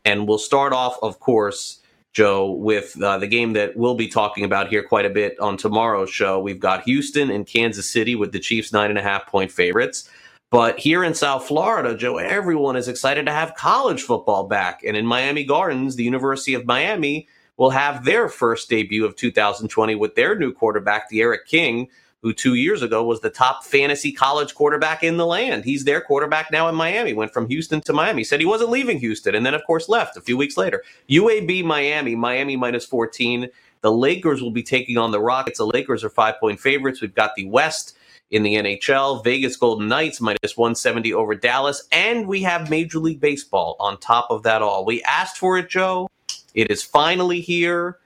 [0.06, 1.82] And we'll start off, of course,
[2.14, 5.58] Joe, with uh, the game that we'll be talking about here quite a bit on
[5.58, 6.40] tomorrow's show.
[6.40, 10.10] We've got Houston and Kansas City with the Chiefs nine and a half point favorites.
[10.52, 14.84] But here in South Florida, Joe, everyone is excited to have college football back.
[14.84, 19.96] And in Miami Gardens, the University of Miami will have their first debut of 2020
[19.96, 21.88] with their new quarterback, D'Eriq King,
[22.22, 25.64] who two years ago was the top fantasy college quarterback in the land.
[25.64, 29.00] He's their quarterback now in Miami, went from Houston to Miami, said he wasn't leaving
[29.00, 30.84] Houston, and then, of course, left a few weeks later.
[31.10, 33.48] UAB Miami, Miami minus 14.
[33.80, 35.60] The Lakers will be taking on the Rockets.
[35.60, 37.00] The Lakers are five point favorites.
[37.00, 37.96] We've got the West
[38.32, 39.24] in the NHL.
[39.24, 41.88] Vegas Golden Knights minus 170 over Dallas.
[41.92, 44.86] And we have Major League Baseball on top of that all.
[44.86, 46.10] We asked for it, Joe.
[46.54, 48.00] It is finally here.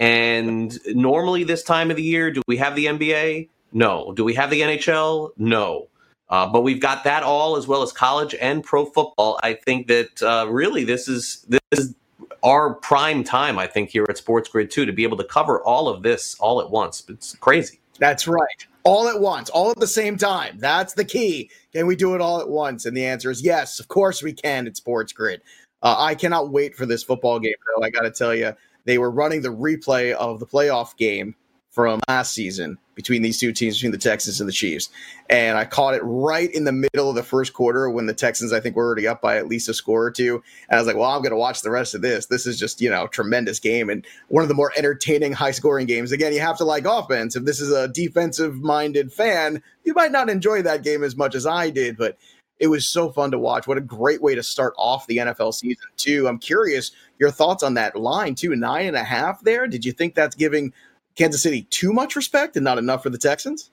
[0.00, 3.48] And normally, this time of the year, do we have the NBA?
[3.72, 4.12] No.
[4.12, 5.30] Do we have the NHL?
[5.36, 5.88] No.
[6.28, 9.38] Uh, but we've got that all as well as college and pro football.
[9.42, 11.94] I think that uh, really this is this is
[12.42, 13.58] our prime time.
[13.58, 16.34] I think here at Sports Grid too to be able to cover all of this
[16.40, 17.04] all at once.
[17.08, 17.80] It's crazy.
[17.98, 20.58] That's right all at once, all at the same time.
[20.58, 21.50] That's the key.
[21.72, 22.86] Can we do it all at once?
[22.86, 25.40] And the answer is yes, of course we can at Sports Grid.
[25.82, 27.82] Uh, I cannot wait for this football game, though.
[27.82, 28.52] I got to tell you,
[28.84, 31.34] they were running the replay of the playoff game
[31.74, 34.90] from last season between these two teams, between the Texans and the Chiefs.
[35.28, 38.52] And I caught it right in the middle of the first quarter when the Texans,
[38.52, 40.40] I think, were already up by at least a score or two.
[40.68, 42.26] And I was like, well, I'm going to watch the rest of this.
[42.26, 45.86] This is just, you know, tremendous game and one of the more entertaining, high scoring
[45.86, 46.12] games.
[46.12, 47.34] Again, you have to like offense.
[47.34, 51.34] If this is a defensive minded fan, you might not enjoy that game as much
[51.34, 52.16] as I did, but
[52.60, 53.66] it was so fun to watch.
[53.66, 56.28] What a great way to start off the NFL season, too.
[56.28, 58.54] I'm curious your thoughts on that line, too.
[58.54, 59.66] Nine and a half there.
[59.66, 60.72] Did you think that's giving
[61.16, 63.70] Kansas City too much respect and not enough for the Texans?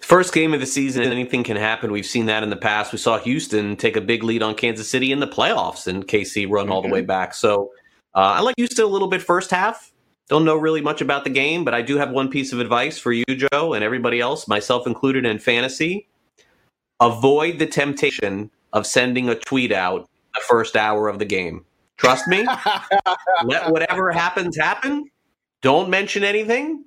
[0.00, 1.92] First game of the season, anything can happen.
[1.92, 2.92] We've seen that in the past.
[2.92, 6.50] We saw Houston take a big lead on Kansas City in the playoffs, and KC
[6.50, 6.72] run mm-hmm.
[6.72, 7.34] all the way back.
[7.34, 7.70] So
[8.14, 9.92] uh, I like Houston a little bit first half.
[10.28, 12.98] Don't know really much about the game, but I do have one piece of advice
[12.98, 16.08] for you, Joe, and everybody else, myself included in fantasy.
[17.00, 21.64] Avoid the temptation of sending a tweet out the first hour of the game.
[21.96, 22.46] Trust me.
[23.44, 25.10] let whatever happens happen
[25.62, 26.84] don't mention anything.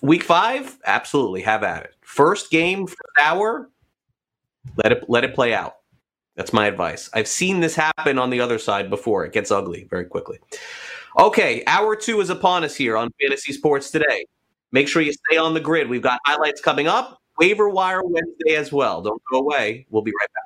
[0.00, 1.94] Week five, absolutely have at it.
[2.00, 3.70] First game, first hour,
[4.82, 5.76] let it let it play out.
[6.34, 7.08] That's my advice.
[7.14, 9.24] I've seen this happen on the other side before.
[9.24, 10.38] It gets ugly very quickly.
[11.18, 14.26] Okay, hour two is upon us here on Fantasy Sports Today.
[14.72, 15.88] Make sure you stay on the grid.
[15.88, 17.22] We've got highlights coming up.
[17.38, 19.00] Waiver Wire Wednesday as well.
[19.02, 19.86] Don't go away.
[19.90, 20.45] We'll be right back.